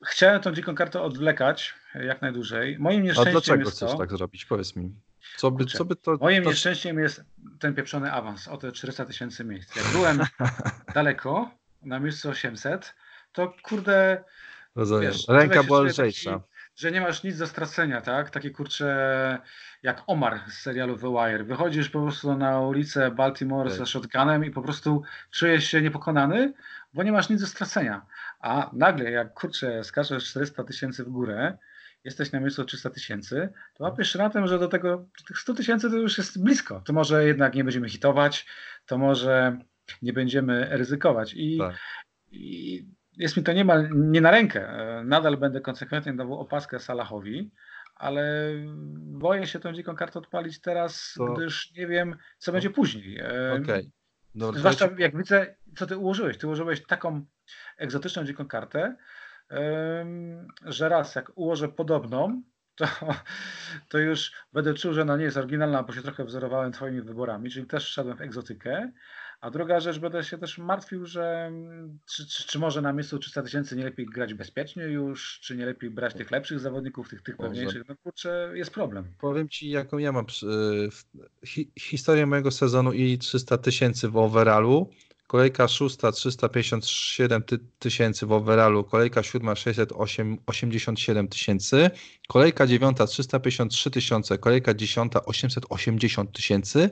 [0.07, 2.79] chciałem tą dziką kartę odwlekać jak najdłużej.
[2.79, 4.45] Moim nieszczęściem A dlaczego jest chcesz to, tak zrobić?
[4.45, 4.95] Powiedz mi.
[5.37, 6.51] Co by, co by to, Moim to...
[6.51, 7.25] nieszczęściem jest
[7.59, 9.77] ten pieprzony awans o te 400 tysięcy miejsc.
[9.77, 10.21] Jak byłem
[10.95, 11.51] daleko,
[11.83, 12.95] na miejscu 800,
[13.33, 14.25] to kurde.
[14.75, 15.13] Rozumiem.
[15.13, 16.41] Wiesz, Ręka była lżejsza.
[16.77, 18.31] że nie masz nic do stracenia, tak?
[18.31, 19.39] Takie kurcze
[19.83, 21.45] jak Omar z serialu The Wire.
[21.45, 23.79] Wychodzisz po prostu na ulicę Baltimore Tak.
[23.79, 26.53] ze shotgunem i po prostu czujesz się niepokonany,
[26.95, 28.07] bo nie masz nic do stracenia.
[28.41, 31.59] A nagle jak kurczę skaczesz 400 tysięcy w górę,
[32.07, 35.91] jesteś na miejscu 300 tysięcy, to łapiesz ratem, że do tego do tych 100 tysięcy
[35.91, 36.81] to już jest blisko.
[36.81, 38.47] To może jednak nie będziemy hitować,
[38.87, 39.59] to może
[40.03, 41.35] nie będziemy ryzykować.
[41.37, 41.75] I, Tak.
[42.31, 42.85] i
[43.17, 44.69] jest mi to niemal nie na rękę.
[44.69, 47.51] E, Nadal będę konsekwentnie dawał opaskę Salahowi,
[47.95, 48.51] ale
[48.97, 53.19] boję się tą dziką kartę odpalić teraz, To- gdyż nie wiem, co będzie później.
[53.19, 53.91] E, Okej.
[54.35, 56.39] Dobra, Zwłaszcza jak widzę, co ty ułożyłeś.
[56.39, 57.25] Ty ułożyłeś taką
[57.79, 58.97] egzotyczną dziką kartę,
[60.65, 62.43] że raz jak ułożę podobną,
[62.75, 62.87] to,
[63.89, 67.51] to już będę czuł, że ona nie jest oryginalna, bo się trochę wzorowałem twoimi wyborami,
[67.51, 68.93] czyli też szedłem w egzotykę.
[69.41, 73.19] A druga rzecz, będę się też martwił, że mm, czy, czy, czy może na miejscu
[73.19, 77.23] 300 tysięcy nie lepiej grać bezpiecznie już, czy nie lepiej brać tych lepszych zawodników, tych,
[77.23, 77.89] tych pewniejszych.
[77.89, 79.15] No kurczę, jest problem.
[79.21, 81.05] Powiem ci, jaką ja mam w-
[81.47, 84.91] hi, historię mojego sezonu i 300 tysięcy w overallu.
[85.27, 91.91] Kolejka szósta 357 ty, tysięcy w overallu, kolejka siódma 687 tysięcy,
[92.29, 96.91] kolejka dziewiąta 353 tysiące, kolejka dziesiąta 880 tysięcy,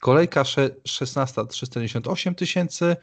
[0.00, 2.96] kolejka sze- szesnasta 398 tysięcy,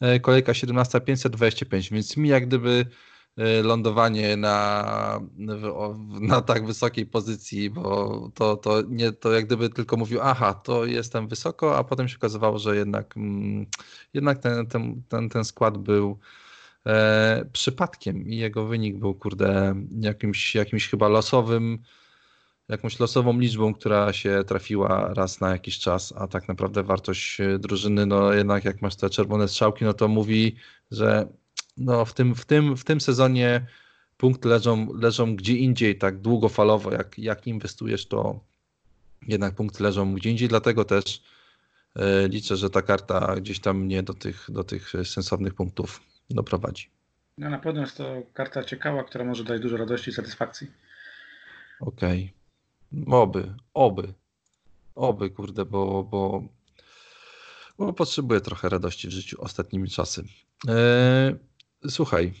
[0.00, 2.86] e, kolejka 17 525, więc mi jak gdyby
[3.62, 5.20] lądowanie na,
[6.20, 10.86] na tak wysokiej pozycji, bo to, to, nie, to jak gdyby tylko mówił, aha, to
[10.86, 13.66] jestem wysoko, a potem się okazywało, że jednak, mm,
[14.14, 16.18] jednak ten, ten, ten, ten skład był
[16.86, 21.78] e, przypadkiem i jego wynik był, kurde, jakimś, jakimś chyba losowym,
[22.68, 27.58] jakąś losową liczbą, która się trafiła raz na jakiś czas, a tak naprawdę wartość e,
[27.58, 30.56] drużyny, no jednak jak masz te czerwone strzałki, no to mówi,
[30.90, 31.28] że
[31.78, 33.66] no w tym, w tym, w tym sezonie
[34.16, 38.40] punkty leżą, leżą gdzie indziej, tak długofalowo, jak, jak inwestujesz, to
[39.26, 41.22] jednak punkty leżą gdzie indziej, dlatego też
[41.96, 46.00] e, liczę, że ta karta gdzieś tam mnie do tych, do tych sensownych punktów
[46.30, 46.90] doprowadzi.
[47.38, 50.70] No na pewno jest to karta ciekawa, która może dać dużo radości i satysfakcji.
[51.80, 52.32] Okej.
[53.06, 54.14] Oby, oby.
[54.94, 56.42] Oby, kurde, bo, bo,
[57.78, 60.24] bo potrzebuję trochę radości w życiu ostatnimi czasy.
[60.68, 61.36] E,
[61.88, 62.32] słuchaj,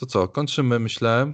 [0.00, 1.32] to co, kończymy, myślę.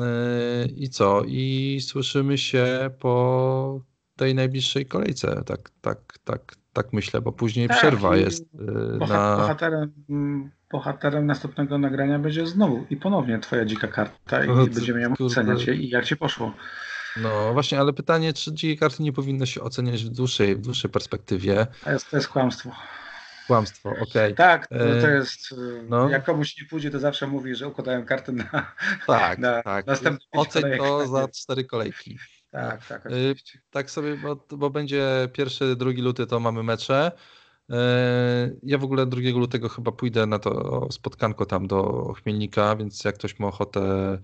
[0.00, 1.22] E, I co?
[1.26, 3.80] I słyszymy się po
[4.16, 5.42] tej najbliższej kolejce.
[5.46, 9.36] Tak, tak, tak, tak myślę, bo później Tak, przerwa jest e, Boha- na.
[9.36, 15.00] Bohaterem, mm, bohaterem następnego nagrania będzie znowu i ponownie twoja dzika karta i No będziemy
[15.00, 15.24] ją kurde.
[15.24, 16.52] oceniać i jak ci poszło.
[17.22, 20.90] No właśnie, ale pytanie, czy dzikie karty nie powinno się oceniać w dłuższej, w dłuższej
[20.90, 21.66] perspektywie?
[21.84, 22.70] To jest, to jest kłamstwo.
[23.46, 24.34] Kłamstwo, okej.
[24.34, 25.52] Tak, to, to E, jest.
[25.52, 26.08] y, no.
[26.08, 28.72] Jak komuś nie pójdzie, to zawsze mówi, że układałem kartę na.
[29.06, 29.86] Tak, na tak.
[29.86, 30.80] następne pięć Oceń kolejek.
[30.80, 32.18] to za cztery kolejki.
[32.50, 33.58] Tak, tak, Y, oczywiście.
[33.70, 37.12] Tak sobie, bo, bo będzie pierwszy, drugi luty to mamy mecze.
[38.62, 43.14] Ja w ogóle 2 lutego chyba pójdę na to spotkanko tam do Chmielnika, więc jak
[43.14, 44.18] ktoś ma ochotę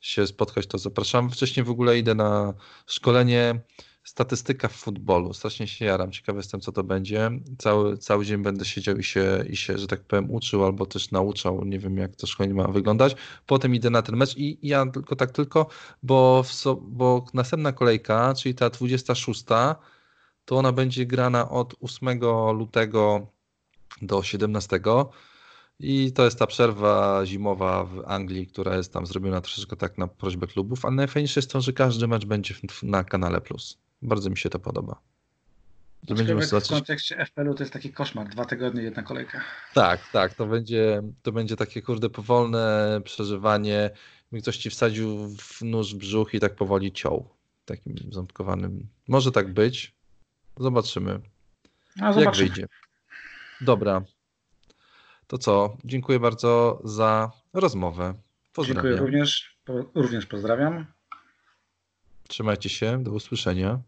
[0.00, 1.30] się spotkać, to zapraszam.
[1.30, 2.54] Wcześniej w ogóle idę na
[2.86, 3.60] szkolenie
[4.04, 5.34] statystyka w futbolu.
[5.34, 7.30] Strasznie się jaram, ciekawy jestem co to będzie.
[7.58, 11.10] Cały, cały dzień będę siedział i się, i się, że tak powiem, uczył albo też
[11.10, 11.64] nauczał.
[11.64, 13.16] Nie wiem jak to szkolenie ma wyglądać.
[13.46, 15.66] Potem idę na ten mecz i ja tylko tak tylko,
[16.02, 19.44] bo, so, bo następna kolejka, czyli ta 26,
[20.44, 22.20] to ona będzie grana od 8
[22.54, 23.26] lutego
[24.02, 24.80] do 17.
[25.80, 30.06] I to jest ta przerwa zimowa w Anglii, która jest tam zrobiona troszeczkę tak na
[30.06, 33.83] prośbę klubów, ale najfajniejsze jest to, że każdy mecz będzie na kanale Plus.
[34.04, 35.00] Bardzo mi się to podoba.
[36.08, 38.28] Że będziemy Aczkolwiek w kontekście FPL-u to jest taki koszmar.
[38.28, 39.40] Dwa tygodnie, jedna kolejka.
[39.74, 43.90] Tak, tak, to będzie, to będzie takie kurde powolne przeżywanie.
[44.24, 47.28] Jakby ktoś ci wsadził w nóż w brzuch i tak powoli ciął.
[47.64, 48.86] Takim ząbkowanym.
[49.08, 49.94] Może tak być.
[50.56, 51.20] Zobaczymy,
[51.96, 52.48] No, jak zobaczymy.
[52.48, 52.66] wyjdzie.
[53.60, 54.02] Dobra.
[55.26, 55.76] To co?
[55.84, 58.04] Dziękuję bardzo za rozmowę.
[58.04, 58.98] Dziękuję Pozdrawiam.
[58.98, 59.56] również.
[59.64, 60.86] Po, również pozdrawiam.
[62.28, 63.02] Trzymajcie się.
[63.02, 63.80] Do usłyszenia.